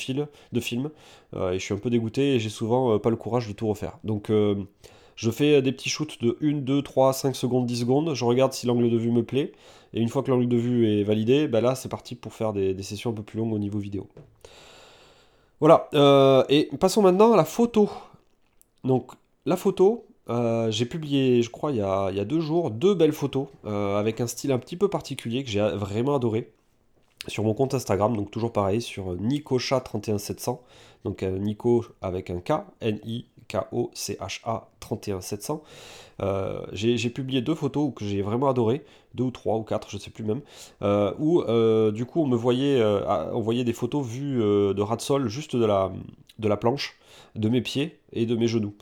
de 0.54 0.60
film, 0.62 0.90
et 1.36 1.60
je 1.60 1.60
suis 1.60 1.74
un 1.74 1.78
peu 1.78 1.90
dégoûté 1.90 2.36
et 2.36 2.40
j'ai 2.40 2.50
souvent 2.50 2.98
pas 3.00 3.10
le 3.10 3.18
courage 3.18 3.48
de 3.48 3.54
tout 3.54 3.68
refaire. 3.68 4.00
Donc 4.06 4.32
je 5.16 5.32
fais 5.32 5.62
des 5.62 5.72
petits 5.72 5.90
shoots 5.90 6.22
de 6.22 6.38
1, 6.42 6.62
2, 6.62 6.82
3, 6.82 7.14
5 7.14 7.36
secondes, 7.36 7.66
10 7.66 7.82
secondes, 7.82 8.14
je 8.14 8.26
regarde 8.26 8.54
si 8.54 8.66
l'angle 8.66 8.90
de 8.90 8.98
vue 8.98 9.12
me 9.12 9.24
plaît, 9.24 9.52
et 9.94 10.02
une 10.02 10.10
fois 10.10 10.24
que 10.24 10.32
l'angle 10.32 10.48
de 10.48 10.58
vue 10.58 10.88
est 10.88 11.04
validé, 11.04 11.48
bah 11.48 11.62
là 11.62 11.76
c'est 11.76 11.90
parti 11.90 12.16
pour 12.16 12.34
faire 12.34 12.54
des, 12.54 12.82
sessions 12.84 13.12
un 13.12 13.14
peu 13.14 13.24
plus 13.24 13.38
longues 13.38 13.54
au 13.54 13.60
niveau 13.60 13.80
vidéo. 13.80 14.08
Voilà, 15.60 15.88
euh, 15.94 16.44
et 16.50 16.70
passons 16.80 17.02
maintenant 17.02 17.34
à 17.34 17.38
la 17.38 17.46
photo. 17.46 17.90
Donc 18.84 19.12
la 19.46 19.56
photo, 19.56 20.06
euh, 20.30 20.72
j'ai 20.72 20.86
publié, 20.86 21.42
je 21.42 21.50
crois, 21.50 21.72
il 21.72 21.78
y, 21.78 21.82
a, 21.82 22.26
deux 22.26 22.40
jours, 22.40 22.72
deux 22.72 22.96
belles 22.96 23.14
photos 23.14 23.48
euh, 23.66 23.98
avec 23.98 24.22
un 24.22 24.28
style 24.28 24.52
un 24.52 24.60
petit 24.60 24.78
peu 24.78 24.88
particulier 24.88 25.44
que 25.44 25.50
j'ai 25.50 25.62
vraiment 25.62 26.16
adoré 26.16 26.52
sur 27.28 27.44
mon 27.44 27.54
compte 27.54 27.74
Instagram, 27.74 28.16
donc 28.16 28.32
toujours 28.32 28.52
pareil, 28.52 28.82
sur 28.82 29.16
NicoChat31700, 29.16 30.60
donc 31.04 31.24
Nico 31.24 31.86
avec 32.02 32.30
un 32.30 32.40
K, 32.40 32.52
N-I 32.82 33.26
K-O-C-H-A 33.48 34.70
31700. 34.80 35.64
Euh, 36.22 36.62
j'ai 36.74 37.10
publié 37.10 37.42
deux 37.42 37.56
photos 37.56 37.92
que 37.96 38.06
j'ai 38.06 38.22
vraiment 38.22 38.50
adoré, 38.50 38.84
deux 39.14 39.26
ou 39.26 39.32
trois 39.32 39.58
ou 39.58 39.64
quatre, 39.64 39.90
je 39.90 39.98
ne 39.98 40.02
sais 40.02 40.12
plus 40.12 40.24
même, 40.24 40.42
euh, 40.82 41.14
où 41.20 41.42
euh, 41.42 41.92
du 41.92 42.06
coup 42.06 42.22
on 42.22 42.28
me 42.28 42.36
voyait, 42.36 42.84
on 42.84 43.42
voyait 43.42 43.64
des 43.64 43.74
photos 43.74 44.06
vues 44.06 44.40
de 44.40 44.82
ras 44.82 44.96
de 44.96 45.02
sol 45.02 45.28
juste 45.28 45.56
de 45.56 45.66
la, 45.66 45.92
de 46.40 46.48
la 46.48 46.58
planche, 46.58 46.98
de 47.36 47.50
mes 47.50 47.62
pieds 47.62 48.00
et 48.12 48.26
de 48.26 48.36
mes 48.36 48.48
genoux. 48.48 48.76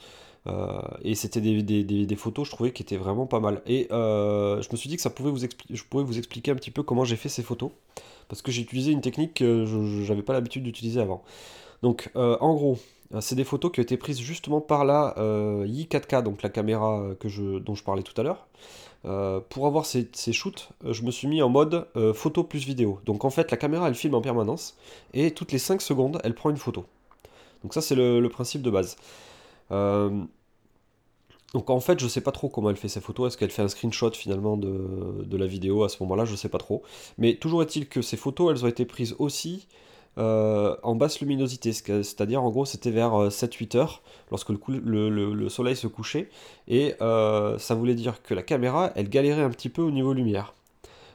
et 1.03 1.15
c'était 1.15 1.41
des, 1.41 2.15
photos, 2.15 2.47
je 2.47 2.51
trouvais, 2.51 2.71
qui 2.71 2.83
étaient 2.83 2.97
vraiment 2.97 3.25
pas 3.25 3.39
mal. 3.39 3.61
Et 3.65 3.87
je 3.91 4.71
me 4.71 4.77
suis 4.77 4.89
dit 4.89 4.95
que 4.95 5.01
ça 5.01 5.09
pouvait 5.09 5.31
vous 5.31 5.39
je 5.39 5.83
pourrais 5.89 6.03
vous 6.03 6.17
expliquer 6.17 6.51
un 6.51 6.55
petit 6.55 6.71
peu 6.71 6.83
comment 6.83 7.05
j'ai 7.05 7.17
fait 7.17 7.29
ces 7.29 7.43
photos, 7.43 7.71
parce 8.31 8.41
que 8.41 8.51
j'ai 8.51 8.61
utilisé 8.61 8.91
une 8.93 9.01
technique 9.01 9.33
que 9.33 9.65
je 9.65 10.07
n'avais 10.07 10.23
pas 10.23 10.31
l'habitude 10.31 10.63
d'utiliser 10.63 11.01
avant. 11.01 11.21
Donc, 11.83 12.09
en 12.15 12.53
gros, 12.55 12.77
euh, 13.13 13.21
c'est 13.21 13.35
des 13.35 13.43
photos 13.43 13.71
qui 13.71 13.79
ont 13.79 13.83
été 13.83 13.97
prises 13.97 14.19
justement 14.19 14.61
par 14.61 14.85
la 14.85 15.15
euh, 15.17 15.65
i4K, 15.65 16.23
donc 16.23 16.41
la 16.41 16.49
caméra 16.49 16.99
euh, 16.99 17.15
que 17.15 17.59
dont 17.59 17.75
je 17.75 17.83
parlais 17.83 18.03
tout 18.03 18.19
à 18.19 18.23
l'heure. 18.23 18.47
pour 19.49 19.67
avoir 19.67 19.85
ces, 19.85 20.07
shoots, 20.31 20.69
je 20.87 21.01
me 21.03 21.11
suis 21.11 21.27
mis 21.27 21.41
en 21.41 21.49
mode 21.49 21.87
photo 22.13 22.43
plus 22.43 22.65
vidéo. 22.65 22.99
Donc 23.05 23.25
en 23.25 23.29
fait, 23.29 23.49
la 23.51 23.57
caméra, 23.57 23.87
elle 23.87 23.95
filme 23.95 24.15
en 24.15 24.21
permanence, 24.21 24.77
et 25.13 25.31
toutes 25.31 25.51
les 25.51 25.59
5 25.59 25.81
secondes, 25.81 26.21
elle 26.23 26.35
prend 26.35 26.51
une 26.51 26.57
photo. 26.57 26.85
Donc 27.63 27.73
ça, 27.73 27.81
c'est 27.81 27.95
le, 27.95 28.27
principe 28.29 28.61
de 28.61 28.69
base. 28.69 28.97
Donc 31.53 31.69
en 31.69 31.79
fait, 31.79 31.99
je 31.99 32.07
sais 32.07 32.21
pas 32.21 32.31
trop 32.31 32.47
comment 32.47 32.69
elle 32.69 32.77
fait 32.77 32.87
ces 32.87 33.01
photos. 33.01 33.27
Est-ce 33.27 33.37
qu'elle 33.37 33.51
fait 33.51 33.61
un 33.61 33.67
screenshot 33.67 34.11
finalement 34.11 34.55
de, 34.55 35.23
de 35.25 35.37
la 35.37 35.47
vidéo 35.47 35.83
à 35.83 35.89
ce 35.89 35.97
moment-là? 36.01 36.23
Je 36.25 36.35
sais 36.35 36.49
pas 36.49 36.57
trop. 36.57 36.81
Mais 37.17 37.35
toujours 37.35 37.61
est-il 37.61 37.89
que 37.89 38.01
ces 38.01 38.15
photos, 38.15 38.51
elles 38.51 38.65
ont 38.65 38.69
été 38.69 38.85
prises 38.85 39.15
aussi 39.19 39.67
euh, 40.17 40.75
en 40.83 40.95
basse 40.95 41.21
luminosité, 41.21 41.71
c'est-à-dire 41.71 42.43
en 42.43 42.49
gros 42.49 42.65
c'était 42.65 42.91
vers 42.91 43.13
7-8 43.29 43.77
euh, 43.77 43.79
heures 43.79 44.01
lorsque 44.29 44.49
le, 44.49 45.49
soleil 45.49 45.77
se 45.77 45.87
couchait, 45.87 46.29
et 46.67 46.95
euh, 47.01 47.57
ça 47.57 47.75
voulait 47.75 47.95
dire 47.95 48.21
que 48.21 48.33
la 48.33 48.43
caméra 48.43 48.91
elle 48.95 49.07
galérait 49.07 49.43
un 49.43 49.49
petit 49.49 49.69
peu 49.69 49.81
au 49.81 49.91
niveau 49.91 50.11
lumière. 50.11 50.53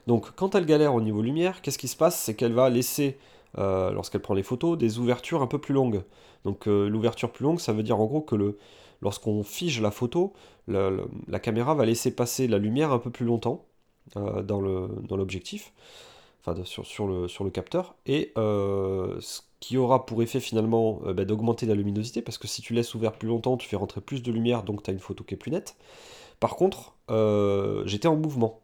Donc 0.06 0.30
quand 0.34 0.54
elle 0.54 0.64
galère 0.64 0.94
au 0.94 1.02
niveau 1.02 1.20
lumière, 1.20 1.60
qu'est-ce 1.60 1.78
qui 1.78 1.88
se 1.88 1.96
passe? 1.96 2.18
C'est 2.18 2.34
qu'elle 2.34 2.54
va 2.54 2.70
laisser, 2.70 3.18
lorsqu'elle 3.58 4.22
prend 4.22 4.34
les 4.34 4.42
photos, 4.42 4.78
des 4.78 4.98
ouvertures 4.98 5.42
un 5.42 5.46
peu 5.46 5.58
plus 5.58 5.74
longues. 5.74 6.02
Donc 6.44 6.66
l'ouverture 6.66 7.32
plus 7.32 7.42
longue, 7.42 7.60
ça 7.60 7.72
veut 7.72 7.82
dire 7.82 8.00
en 8.00 8.06
gros 8.06 8.20
que 8.20 8.36
le, 8.36 8.56
lorsqu'on 9.00 9.42
fige 9.42 9.80
la 9.80 9.90
photo, 9.90 10.32
la, 10.68 11.38
caméra 11.40 11.74
va 11.74 11.84
laisser 11.84 12.14
passer 12.14 12.48
la 12.48 12.58
lumière 12.58 12.92
un 12.92 12.98
peu 12.98 13.10
plus 13.10 13.26
longtemps 13.26 13.66
dans 14.14 14.60
l'objectif 14.60 15.72
sur, 16.64 17.06
le, 17.06 17.28
sur 17.28 17.44
le 17.44 17.50
capteur, 17.50 17.94
et 18.06 18.32
euh, 18.38 19.16
ce 19.20 19.40
qui 19.60 19.76
aura 19.76 20.06
pour 20.06 20.22
effet 20.22 20.40
finalement 20.40 21.00
euh, 21.06 21.12
bah, 21.12 21.24
d'augmenter 21.24 21.66
la 21.66 21.74
luminosité, 21.74 22.22
parce 22.22 22.38
que 22.38 22.46
si 22.46 22.62
tu 22.62 22.72
laisses 22.72 22.94
ouvert 22.94 23.12
plus 23.12 23.28
longtemps, 23.28 23.56
tu 23.56 23.68
fais 23.68 23.76
rentrer 23.76 24.00
plus 24.00 24.22
de 24.22 24.30
lumière, 24.30 24.62
donc 24.62 24.82
tu 24.82 24.90
as 24.90 24.92
une 24.92 25.00
photo 25.00 25.24
qui 25.24 25.34
est 25.34 25.38
plus 25.38 25.50
nette. 25.50 25.76
Par 26.38 26.56
contre, 26.56 26.94
euh, 27.10 27.82
j'étais 27.86 28.08
en 28.08 28.16
mouvement. 28.16 28.60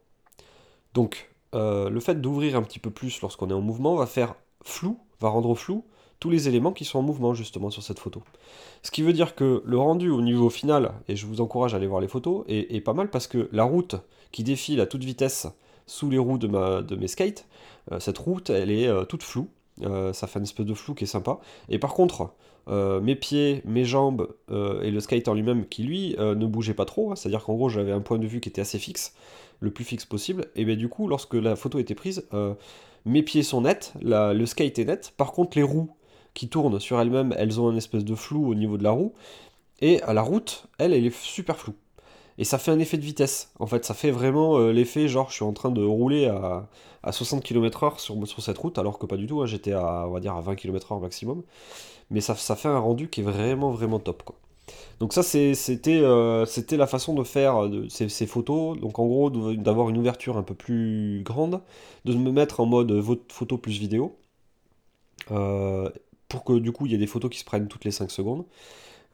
Donc, 0.94 1.30
le 1.54 2.00
fait 2.00 2.20
d'ouvrir 2.20 2.56
un 2.56 2.62
petit 2.62 2.78
peu 2.78 2.90
plus 2.90 3.20
lorsqu'on 3.20 3.50
est 3.50 3.54
en 3.54 3.60
mouvement 3.60 3.94
va 3.94 4.06
faire 4.06 4.36
flou, 4.62 4.98
va 5.20 5.28
rendre 5.28 5.54
flou 5.54 5.84
tous 6.22 6.30
les 6.30 6.46
éléments 6.46 6.70
qui 6.70 6.84
sont 6.84 7.00
en 7.00 7.02
mouvement 7.02 7.34
justement 7.34 7.70
sur 7.70 7.82
cette 7.82 7.98
photo. 7.98 8.22
Ce 8.84 8.92
qui 8.92 9.02
veut 9.02 9.12
dire 9.12 9.34
que 9.34 9.60
le 9.66 9.76
rendu 9.76 10.08
au 10.08 10.22
niveau 10.22 10.50
final, 10.50 10.92
et 11.08 11.16
je 11.16 11.26
vous 11.26 11.40
encourage 11.40 11.74
à 11.74 11.78
aller 11.78 11.88
voir 11.88 12.00
les 12.00 12.06
photos, 12.06 12.44
est 12.46 12.80
pas 12.80 12.92
mal 12.92 13.10
parce 13.10 13.26
que 13.26 13.48
la 13.50 13.64
route 13.64 13.96
qui 14.30 14.44
défile 14.44 14.80
à 14.80 14.86
toute 14.86 15.02
vitesse 15.02 15.48
sous 15.88 16.08
les 16.10 16.18
roues 16.18 16.38
de, 16.38 16.46
ma, 16.46 16.80
de 16.80 16.94
mes 16.94 17.08
skates. 17.08 17.44
Euh, 17.90 17.98
cette 17.98 18.18
route, 18.18 18.50
elle 18.50 18.70
est 18.70 18.86
euh, 18.86 19.04
toute 19.04 19.24
floue. 19.24 19.48
Euh, 19.82 20.12
ça 20.12 20.28
fait 20.28 20.38
un 20.38 20.44
espèce 20.44 20.64
de 20.64 20.74
flou 20.74 20.94
qui 20.94 21.02
est 21.02 21.08
sympa. 21.08 21.40
Et 21.68 21.80
par 21.80 21.92
contre, 21.92 22.30
mes 22.68 23.16
pieds, 23.16 23.60
mes 23.64 23.84
jambes 23.84 24.28
et 24.48 24.92
le 24.92 25.00
skate 25.00 25.26
en 25.26 25.34
lui-même 25.34 25.66
qui 25.66 25.82
lui 25.82 26.14
ne 26.16 26.46
bougeait 26.46 26.74
pas 26.74 26.84
trop, 26.84 27.10
hein. 27.10 27.16
c'est-à-dire 27.16 27.42
qu'en 27.42 27.54
gros 27.54 27.68
j'avais 27.68 27.90
un 27.90 28.00
point 28.00 28.20
de 28.20 28.26
vue 28.28 28.40
qui 28.40 28.48
était 28.48 28.60
assez 28.60 28.78
fixe, 28.78 29.16
le 29.58 29.72
plus 29.72 29.82
fixe 29.82 30.04
possible, 30.04 30.46
et 30.54 30.64
bien 30.64 30.76
du 30.76 30.88
coup 30.88 31.08
lorsque 31.08 31.34
la 31.34 31.56
photo 31.56 31.80
était 31.80 31.96
prise, 31.96 32.24
mes 33.04 33.24
pieds 33.24 33.42
sont 33.42 33.62
nets, 33.62 33.94
le 34.00 34.46
skate 34.46 34.78
est 34.78 34.84
net, 34.84 35.12
par 35.16 35.32
contre 35.32 35.58
les 35.58 35.64
roues 35.64 35.90
qui 36.34 36.48
tournent 36.48 36.80
sur 36.80 37.00
elles-mêmes, 37.00 37.34
elles 37.38 37.60
ont 37.60 37.68
un 37.68 37.76
espèce 37.76 38.04
de 38.04 38.14
flou 38.14 38.50
au 38.50 38.54
niveau 38.54 38.78
de 38.78 38.84
la 38.84 38.90
roue, 38.90 39.12
et 39.80 40.02
à 40.02 40.12
la 40.12 40.22
route, 40.22 40.66
elle, 40.78 40.92
elle 40.92 41.06
est 41.06 41.14
super 41.14 41.56
floue. 41.56 41.74
Et 42.38 42.44
ça 42.44 42.58
fait 42.58 42.70
un 42.70 42.78
effet 42.78 42.96
de 42.96 43.02
vitesse. 43.02 43.52
En 43.58 43.66
fait, 43.66 43.84
ça 43.84 43.94
fait 43.94 44.10
vraiment 44.10 44.58
euh, 44.58 44.72
l'effet 44.72 45.06
genre 45.08 45.28
je 45.28 45.34
suis 45.34 45.44
en 45.44 45.52
train 45.52 45.70
de 45.70 45.82
rouler 45.82 46.26
à, 46.26 46.66
60 47.10 47.42
km/h 47.42 47.98
sur, 47.98 48.26
sur 48.26 48.42
cette 48.42 48.58
route, 48.58 48.78
alors 48.78 48.98
que 48.98 49.06
pas 49.06 49.16
du 49.16 49.26
tout. 49.26 49.42
Hein, 49.42 49.46
j'étais 49.46 49.72
à, 49.72 50.02
à 50.04 50.40
20 50.40 50.54
km/h 50.56 51.00
maximum. 51.00 51.42
Mais 52.10 52.20
ça, 52.20 52.34
ça 52.34 52.56
fait 52.56 52.68
un 52.68 52.78
rendu 52.78 53.08
qui 53.08 53.20
est 53.20 53.24
vraiment, 53.24 53.70
vraiment 53.70 53.98
top. 53.98 54.22
Quoi. 54.22 54.36
Donc 55.00 55.12
ça, 55.12 55.22
c'était 55.22 56.00
euh, 56.00 56.46
c'était 56.46 56.76
la 56.76 56.86
façon 56.86 57.14
de 57.14 57.24
faire 57.24 57.68
de, 57.68 57.88
ces, 57.88 58.26
photos. 58.26 58.78
Donc 58.78 58.98
en 58.98 59.06
gros, 59.06 59.30
d'avoir 59.30 59.88
une 59.90 59.98
ouverture 59.98 60.36
un 60.36 60.42
peu 60.42 60.54
plus 60.54 61.22
grande, 61.24 61.60
de 62.04 62.14
me 62.14 62.30
mettre 62.30 62.60
en 62.60 62.66
mode 62.66 63.02
photo 63.28 63.58
plus 63.58 63.78
vidéo. 63.78 64.16
Euh, 65.30 65.90
pour 66.32 66.44
que 66.44 66.54
du 66.54 66.72
coup, 66.72 66.86
il 66.86 66.92
y 66.92 66.94
ait 66.94 66.98
des 66.98 67.06
photos 67.06 67.30
qui 67.30 67.38
se 67.38 67.44
prennent 67.44 67.68
toutes 67.68 67.84
les 67.84 67.90
5 67.90 68.10
secondes. 68.10 68.46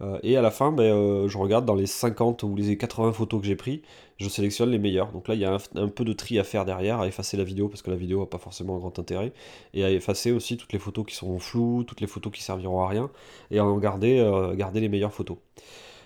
Euh, 0.01 0.21
et 0.23 0.37
à 0.37 0.43
la 0.43 0.53
fin, 0.53 0.71
ben, 0.71 0.85
euh, 0.85 1.29
je 1.29 1.37
regarde 1.37 1.65
dans 1.65 1.75
les 1.75 1.87
50 1.87 2.45
ou 2.45 2.55
les 2.55 2.77
80 2.79 3.13
photos 3.13 3.41
que 3.41 3.47
j'ai 3.49 3.57
pris, 3.57 3.83
je 4.19 4.29
sélectionne 4.29 4.71
les 4.71 4.79
meilleures. 4.79 5.11
Donc 5.11 5.27
là, 5.27 5.35
il 5.35 5.41
y 5.41 5.45
a 5.45 5.59
un, 5.75 5.89
peu 5.89 6.05
de 6.05 6.13
tri 6.13 6.39
à 6.39 6.45
faire 6.45 6.65
derrière, 6.65 7.01
à 7.01 7.09
effacer 7.09 7.37
la 7.37 7.43
vidéo 7.43 7.69
parce 7.69 7.83
que 7.83 7.91
la 7.91 7.97
vidéo 7.97 8.21
n'a 8.21 8.27
pas 8.27 8.39
forcément 8.39 8.77
un 8.77 8.79
grand 8.79 8.97
intérêt, 9.01 9.33
et 9.75 9.85
à 9.85 9.91
effacer 9.91 10.31
aussi 10.31 10.57
toutes 10.57 10.73
les 10.73 10.79
photos 10.79 11.05
qui 11.07 11.17
sont 11.17 11.41
floues, 11.41 11.83
toutes 11.83 12.01
les 12.01 12.07
photos 12.07 12.33
qui 12.33 12.45
serviront 12.45 12.83
à 12.83 12.89
rien, 12.89 13.11
et 13.51 13.59
à 13.59 13.65
en 13.65 13.77
garder, 13.79 14.21
euh, 14.21 14.55
garder 14.55 14.79
les 14.79 14.89
meilleures 14.89 15.13
photos. 15.13 15.39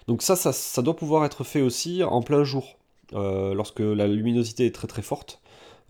Donc 0.08 0.22
ça, 0.22 0.34
ça, 0.36 0.82
doit 0.82 0.96
pouvoir 0.96 1.26
être 1.26 1.44
fait 1.44 1.60
aussi 1.60 2.02
en 2.02 2.22
plein 2.22 2.42
jour, 2.44 2.78
lorsque 3.12 3.80
la 3.80 4.08
luminosité 4.08 4.64
est 4.64 4.74
très 4.74 4.88
très 4.88 5.02
forte. 5.02 5.41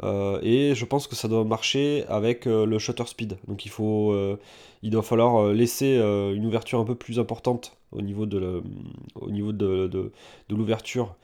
Et 0.03 0.75
je 0.75 0.85
pense 0.85 1.07
que 1.07 1.15
ça 1.15 1.29
doit 1.29 1.45
marcher 1.45 2.05
avec 2.09 2.47
le 2.47 2.79
shutter 2.79 3.07
speed. 3.07 3.37
Donc 3.49 3.65
il 3.67 3.71
faut, 3.71 4.15
il 4.83 4.91
doit 4.91 5.03
falloir 5.03 5.53
laisser 5.53 5.97
une 5.97 6.45
ouverture 6.47 6.81
un 6.81 6.85
peu 6.85 6.95
plus 6.95 7.19
importante 7.19 7.77
au 7.93 8.03
niveau 8.03 8.27
de, 8.27 8.63
au 9.15 9.31
de, 9.31 10.13
l'ouverture, 10.51 11.15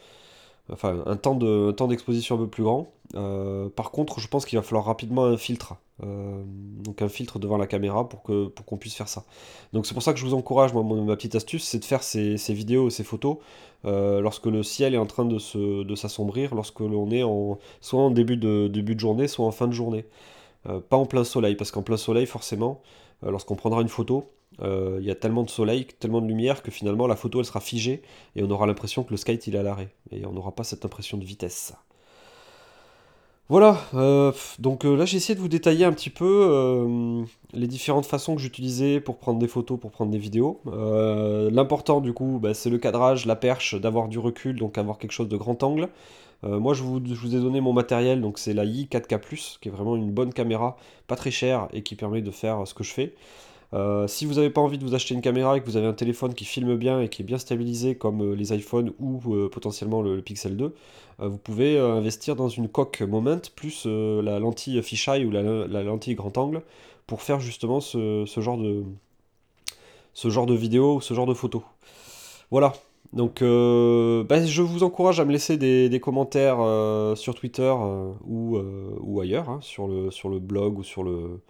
enfin 0.72 1.02
un 1.06 1.16
temps 1.16 1.34
de 1.34 1.72
temps 1.72 1.88
d'exposition 1.88 2.36
un 2.36 2.38
peu 2.38 2.48
plus 2.48 2.62
grand. 2.62 2.92
Euh, 3.14 3.68
par 3.70 3.90
contre, 3.90 4.20
je 4.20 4.28
pense 4.28 4.44
qu'il 4.44 4.58
va 4.58 4.62
falloir 4.62 4.84
rapidement 4.84 5.24
un 5.24 5.36
filtre, 5.36 5.76
euh, 6.02 6.42
donc 6.44 7.00
un 7.02 7.08
filtre 7.08 7.38
devant 7.38 7.56
la 7.56 7.66
caméra 7.66 8.08
pour 8.08 8.22
qu'on 8.22 8.76
puisse 8.76 8.94
faire 8.94 9.08
ça. 9.08 9.24
Donc 9.72 9.86
c'est 9.86 9.94
pour 9.94 10.02
ça 10.02 10.12
que 10.12 10.18
je 10.18 10.24
vous 10.24 10.34
encourage, 10.34 10.72
moi, 10.72 10.82
ma 10.82 11.16
petite 11.16 11.34
astuce, 11.34 11.64
c'est 11.64 11.78
de 11.78 11.84
faire 11.84 12.02
ces, 12.02 12.36
ces, 12.36 12.54
vidéos, 12.54 12.90
ces 12.90 13.04
photos 13.04 13.38
euh, 13.84 14.20
lorsque 14.20 14.46
le 14.46 14.62
ciel 14.62 14.94
est 14.94 14.98
en 14.98 15.06
train 15.06 15.24
de 15.24 15.38
s'assombrir, 15.94 16.54
lorsque 16.54 16.80
l'on 16.80 17.10
est 17.10 17.22
en 17.22 17.58
soit 17.80 18.00
en 18.00 18.10
début 18.10 18.36
de 18.36 18.68
début 18.68 18.94
de 18.94 19.00
journée, 19.00 19.28
soit 19.28 19.46
en 19.46 19.52
fin 19.52 19.66
de 19.68 19.72
journée. 19.72 20.04
pas 20.64 20.96
en 20.96 21.06
plein 21.06 21.24
soleil, 21.24 21.54
parce 21.56 21.70
qu'en 21.70 21.82
plein 21.82 21.96
soleil, 21.96 22.26
forcément, 22.26 22.82
lorsqu'on 23.22 23.56
prendra 23.56 23.80
une 23.80 23.88
photo, 23.88 24.24
il 24.60 25.04
y 25.04 25.10
a 25.10 25.14
tellement 25.14 25.44
de 25.44 25.50
soleil, 25.50 25.86
tellement 25.86 26.20
de 26.20 26.26
lumière 26.26 26.62
que 26.62 26.70
finalement 26.70 27.06
la 27.06 27.16
photo 27.16 27.38
elle 27.38 27.46
sera 27.46 27.60
figée 27.60 28.02
et 28.36 28.42
on 28.42 28.50
aura 28.50 28.66
l'impression 28.66 29.04
que 29.04 29.12
le 29.12 29.16
skate 29.16 29.46
il 29.46 29.54
est 29.54 29.58
à 29.58 29.62
l'arrêt 29.62 29.88
et 30.10 30.26
on 30.26 30.32
n'aura 30.32 30.52
pas 30.52 30.64
cette 30.64 30.84
impression 30.84 31.16
de 31.16 31.24
vitesse. 31.24 31.74
Voilà, 33.50 33.78
euh, 33.94 34.30
donc 34.58 34.84
euh, 34.84 34.94
là 34.94 35.06
j'ai 35.06 35.16
essayé 35.16 35.34
de 35.34 35.40
vous 35.40 35.48
détailler 35.48 35.86
un 35.86 35.92
petit 35.92 36.10
peu 36.10 36.48
euh, 36.50 37.24
les 37.54 37.66
différentes 37.66 38.04
façons 38.04 38.36
que 38.36 38.42
j'utilisais 38.42 39.00
pour 39.00 39.16
prendre 39.16 39.38
des 39.38 39.48
photos, 39.48 39.80
pour 39.80 39.90
prendre 39.90 40.10
des 40.10 40.18
vidéos. 40.18 40.60
L'important 40.66 42.02
du 42.02 42.12
coup, 42.12 42.38
bah, 42.42 42.52
c'est 42.52 42.68
le 42.68 42.76
cadrage, 42.76 43.24
la 43.24 43.36
perche, 43.36 43.74
d'avoir 43.74 44.08
du 44.08 44.18
recul, 44.18 44.56
donc 44.56 44.76
avoir 44.76 44.98
quelque 44.98 45.12
chose 45.12 45.28
de 45.28 45.36
grand 45.38 45.62
angle. 45.62 45.88
Moi 46.42 46.74
je 46.74 46.82
vous, 46.82 47.00
je 47.04 47.14
vous 47.14 47.34
ai 47.34 47.40
donné 47.40 47.60
mon 47.62 47.72
matériel, 47.72 48.20
donc 48.20 48.38
c'est 48.38 48.52
la 48.52 48.64
i 48.64 48.86
4K+, 48.90 49.58
qui 49.60 49.68
est 49.68 49.72
vraiment 49.72 49.96
une 49.96 50.12
bonne 50.12 50.32
caméra, 50.32 50.76
pas 51.06 51.16
très 51.16 51.30
chère 51.30 51.68
et 51.72 51.82
qui 51.82 51.96
permet 51.96 52.20
de 52.20 52.30
faire 52.30 52.66
ce 52.66 52.74
que 52.74 52.84
je 52.84 52.92
fais. 52.92 53.14
Euh, 53.74 54.06
si 54.06 54.24
vous 54.24 54.34
n'avez 54.34 54.48
pas 54.48 54.62
envie 54.62 54.78
de 54.78 54.84
vous 54.84 54.94
acheter 54.94 55.14
une 55.14 55.20
caméra 55.20 55.56
et 55.56 55.60
que 55.60 55.66
vous 55.66 55.76
avez 55.76 55.86
un 55.86 55.92
téléphone 55.92 56.32
qui 56.32 56.44
filme 56.46 56.76
bien 56.76 57.00
et 57.00 57.08
qui 57.08 57.22
est 57.22 57.24
bien 57.24 57.36
stabilisé 57.36 57.96
comme 57.96 58.22
euh, 58.22 58.34
les 58.34 58.54
iPhones 58.54 58.92
ou 58.98 59.20
euh, 59.34 59.50
potentiellement 59.50 60.00
le, 60.00 60.22
Pixel 60.22 60.56
2, 60.56 60.74
euh, 61.20 61.28
vous 61.28 61.36
pouvez 61.36 61.78
investir 61.78 62.34
dans 62.34 62.48
une 62.48 62.68
coque 62.68 63.02
Moment 63.02 63.40
plus 63.54 63.86
la 63.86 64.38
lentille 64.38 64.82
fisheye 64.82 65.24
ou 65.24 65.30
la, 65.30 65.42
la 65.42 65.82
lentille 65.82 66.14
grand 66.14 66.36
angle 66.38 66.62
pour 67.06 67.22
faire 67.22 67.40
justement 67.40 67.80
ce, 67.80 68.24
genre 68.36 68.56
de, 68.58 68.84
ce 70.14 70.30
genre 70.30 70.46
de 70.46 70.54
vidéo 70.54 70.96
ou 70.96 71.00
ce 71.00 71.14
genre 71.14 71.26
de 71.26 71.34
photo. 71.34 71.62
Voilà. 72.50 72.72
Donc 73.12 73.40
bah, 73.40 74.44
je 74.44 74.62
vous 74.62 74.82
encourage 74.82 75.18
à 75.18 75.24
me 75.24 75.32
laisser 75.32 75.56
des, 75.56 76.00
commentaires 76.00 76.58
sur 77.16 77.34
Twitter 77.34 77.74
ou, 78.26 78.58
ou 79.00 79.20
ailleurs, 79.20 79.48
hein, 79.48 79.58
sur 79.60 79.88
le, 79.88 80.10
sur 80.10 80.28
le 80.28 80.38
blog 80.38 80.78
ou, 80.78 80.84
sur 80.84 81.02
le, 81.02 81.40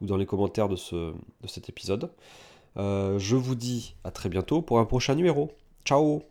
ou 0.00 0.06
dans 0.06 0.16
les 0.16 0.26
commentaires 0.26 0.68
de, 0.68 0.76
ce, 0.76 1.12
de 1.42 1.46
cet 1.46 1.68
épisode. 1.68 2.10
Euh, 2.76 3.18
je 3.18 3.36
vous 3.36 3.54
dis 3.54 3.94
à 4.04 4.10
très 4.10 4.28
bientôt 4.28 4.62
pour 4.62 4.78
un 4.78 4.84
prochain 4.84 5.14
numéro. 5.14 5.50
Ciao 5.84 6.29